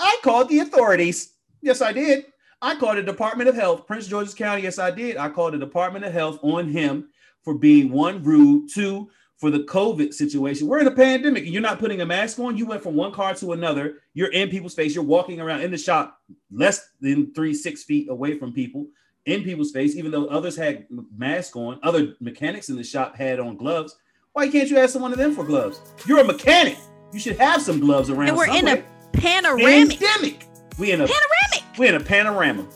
I 0.00 0.18
called 0.22 0.48
the 0.48 0.60
authorities. 0.60 1.34
Yes, 1.60 1.80
I 1.82 1.92
did. 1.92 2.26
I 2.60 2.74
called 2.76 2.96
the 2.96 3.02
Department 3.02 3.48
of 3.48 3.54
Health, 3.54 3.86
Prince 3.86 4.06
George's 4.06 4.34
County. 4.34 4.62
Yes, 4.62 4.78
I 4.78 4.90
did. 4.90 5.16
I 5.16 5.28
called 5.28 5.52
the 5.54 5.58
Department 5.58 6.04
of 6.04 6.12
Health 6.12 6.38
on 6.42 6.68
him 6.68 7.08
for 7.44 7.54
being 7.54 7.90
one 7.92 8.22
rude, 8.22 8.68
two 8.72 9.08
for 9.36 9.50
the 9.50 9.60
COVID 9.60 10.14
situation. 10.14 10.66
We're 10.66 10.78
in 10.80 10.86
a 10.86 10.90
pandemic 10.92 11.44
and 11.44 11.52
you're 11.52 11.60
not 11.62 11.78
putting 11.78 12.00
a 12.00 12.06
mask 12.06 12.38
on. 12.38 12.56
You 12.56 12.66
went 12.66 12.82
from 12.82 12.94
one 12.94 13.12
car 13.12 13.34
to 13.34 13.52
another. 13.52 13.98
You're 14.14 14.32
in 14.32 14.48
people's 14.48 14.74
face. 14.74 14.94
You're 14.94 15.04
walking 15.04 15.40
around 15.40 15.60
in 15.62 15.70
the 15.70 15.76
shop 15.78 16.18
less 16.50 16.88
than 17.00 17.34
three, 17.34 17.52
six 17.52 17.82
feet 17.84 18.08
away 18.08 18.38
from 18.38 18.52
people 18.52 18.86
in 19.26 19.42
people's 19.42 19.72
face, 19.72 19.96
even 19.96 20.10
though 20.10 20.26
others 20.26 20.56
had 20.56 20.86
masks 21.16 21.56
on. 21.56 21.78
Other 21.82 22.14
mechanics 22.20 22.68
in 22.68 22.76
the 22.76 22.84
shop 22.84 23.16
had 23.16 23.40
on 23.40 23.56
gloves. 23.56 23.96
Why 24.32 24.48
can't 24.48 24.70
you 24.70 24.78
ask 24.78 24.92
someone 24.92 25.12
of 25.12 25.18
them 25.18 25.34
for 25.34 25.44
gloves? 25.44 25.80
You're 26.06 26.20
a 26.20 26.24
mechanic. 26.24 26.78
You 27.12 27.18
should 27.20 27.36
have 27.38 27.60
some 27.62 27.80
gloves 27.80 28.10
around. 28.10 28.28
And 28.28 28.36
we're 28.36 28.54
in 28.56 28.66
a 28.68 28.82
panoramic. 29.12 29.98
pandemic. 30.00 30.46
We 30.78 30.90
in 30.92 31.00
a 31.00 31.06
Panoramic. 31.06 31.78
we 31.78 31.88
in 31.88 31.94
a 31.96 32.00
panorama. 32.00 32.66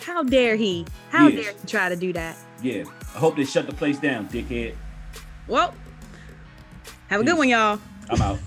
How 0.00 0.22
dare 0.22 0.56
he? 0.56 0.86
How 1.10 1.28
Yes. 1.28 1.44
dare 1.44 1.52
he 1.60 1.66
try 1.68 1.88
to 1.88 1.96
do 1.96 2.12
that? 2.14 2.36
Yeah. 2.62 2.84
I 3.14 3.18
hope 3.18 3.36
they 3.36 3.44
shut 3.44 3.66
the 3.66 3.74
place 3.74 3.98
down, 3.98 4.28
dickhead. 4.28 4.74
Well, 5.46 5.74
have 7.08 7.20
a 7.20 7.24
good 7.24 7.38
one, 7.38 7.48
y'all. 7.48 7.80
I'm 8.10 8.20
out. 8.20 8.38